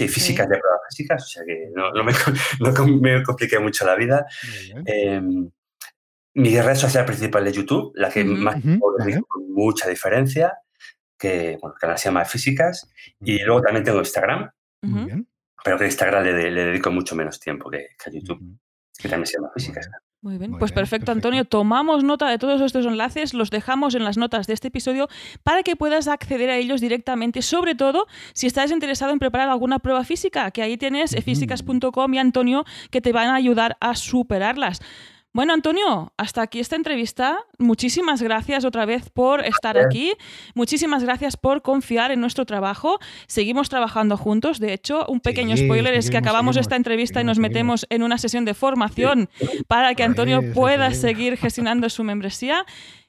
[0.01, 2.12] y físicas de pruebas físicas, o sea que no, no, me,
[2.61, 4.26] no me, compliqué mucho la vida.
[4.84, 5.20] Eh,
[6.34, 8.57] mi red social principal es YouTube, la que más
[9.28, 10.59] con mucha diferencia.
[11.18, 12.93] que bueno, el canal se llama Físicas.
[13.20, 14.51] Y luego también tengo Instagram,
[15.64, 18.59] pero que a Instagram le, le dedico mucho menos tiempo que, que a YouTube,
[18.99, 19.89] que también se llama Físicas.
[20.27, 21.29] Muy bien, Muy pues bien, perfecto, perfecto.
[21.29, 21.45] Antonio.
[21.45, 25.09] Tomamos nota de todos estos enlaces, los dejamos en las notas de este episodio
[25.45, 29.79] para que puedas acceder a ellos directamente, sobre todo si estás interesado en preparar alguna
[29.79, 31.22] prueba física, que ahí tienes Ujú.
[31.22, 34.81] físicas.com y Antonio que te van a ayudar a superarlas.
[35.37, 37.37] Bueno, Antonio, hasta aquí esta entrevista.
[37.59, 40.14] Muchísimas gracias otra vez por estar aquí.
[40.55, 42.99] Muchísimas gracias por confiar en nuestro trabajo.
[43.26, 44.61] Seguimos trabajando juntos.
[44.61, 47.87] De hecho, un pequeño Sí, spoiler es que acabamos seguimos, esta entrevista y nos metemos
[47.91, 49.28] en una sesión de formación
[49.68, 52.64] para que Antonio pueda seguir gestionando su membresía.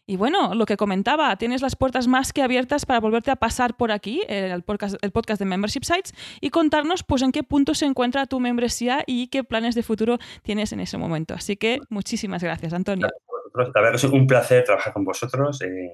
[0.10, 3.76] Y bueno, lo que comentaba, tienes las puertas más que abiertas para volverte a pasar
[3.76, 7.44] por aquí, eh, el podcast, el podcast de Membership Sites, y contarnos pues en qué
[7.44, 11.34] punto se encuentra tu membresía y qué planes de futuro tienes en ese momento.
[11.34, 13.08] Así que muchísimas gracias, Antonio.
[13.54, 15.62] La verdad es un placer trabajar con vosotros.
[15.62, 15.92] eh,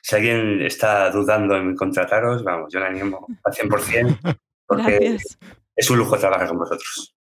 [0.00, 5.38] si alguien está dudando en contrataros, vamos, yo le animo al 100% porque Gracias.
[5.74, 7.15] es un lujo trabajar con vosotros.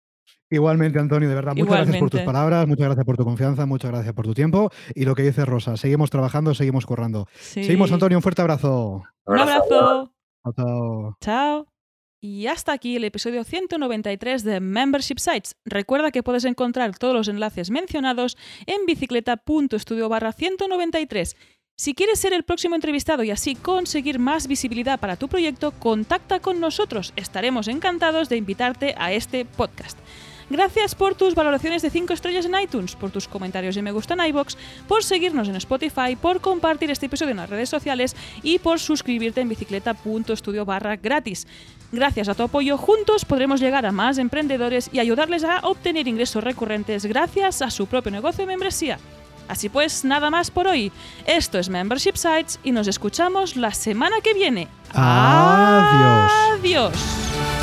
[0.49, 3.91] Igualmente, Antonio, de verdad, muchas gracias por tus palabras, muchas gracias por tu confianza, muchas
[3.91, 4.71] gracias por tu tiempo.
[4.93, 7.27] Y lo que dice Rosa, seguimos trabajando, seguimos currando.
[7.33, 7.63] Sí.
[7.63, 9.03] Seguimos, Antonio, un fuerte abrazo.
[9.25, 10.11] Un abrazo.
[10.43, 11.17] Chao, chao.
[11.21, 11.67] Chao.
[12.21, 15.55] Y hasta aquí el episodio 193 de Membership Sites.
[15.63, 21.35] Recuerda que puedes encontrar todos los enlaces mencionados en bicicleta.studio barra 193.
[21.77, 26.39] Si quieres ser el próximo entrevistado y así conseguir más visibilidad para tu proyecto, contacta
[26.39, 27.13] con nosotros.
[27.15, 29.99] Estaremos encantados de invitarte a este podcast.
[30.49, 34.13] Gracias por tus valoraciones de 5 estrellas en iTunes, por tus comentarios y me gusta
[34.13, 38.59] en iBox, por seguirnos en Spotify, por compartir este episodio en las redes sociales y
[38.59, 41.47] por suscribirte en bicicleta.studio barra gratis.
[41.91, 46.43] Gracias a tu apoyo, juntos podremos llegar a más emprendedores y ayudarles a obtener ingresos
[46.43, 48.99] recurrentes gracias a su propio negocio de membresía.
[49.47, 50.91] Así pues, nada más por hoy.
[51.25, 54.67] Esto es Membership Sites y nos escuchamos la semana que viene.
[54.93, 56.31] Adiós.
[56.59, 57.54] Adiós.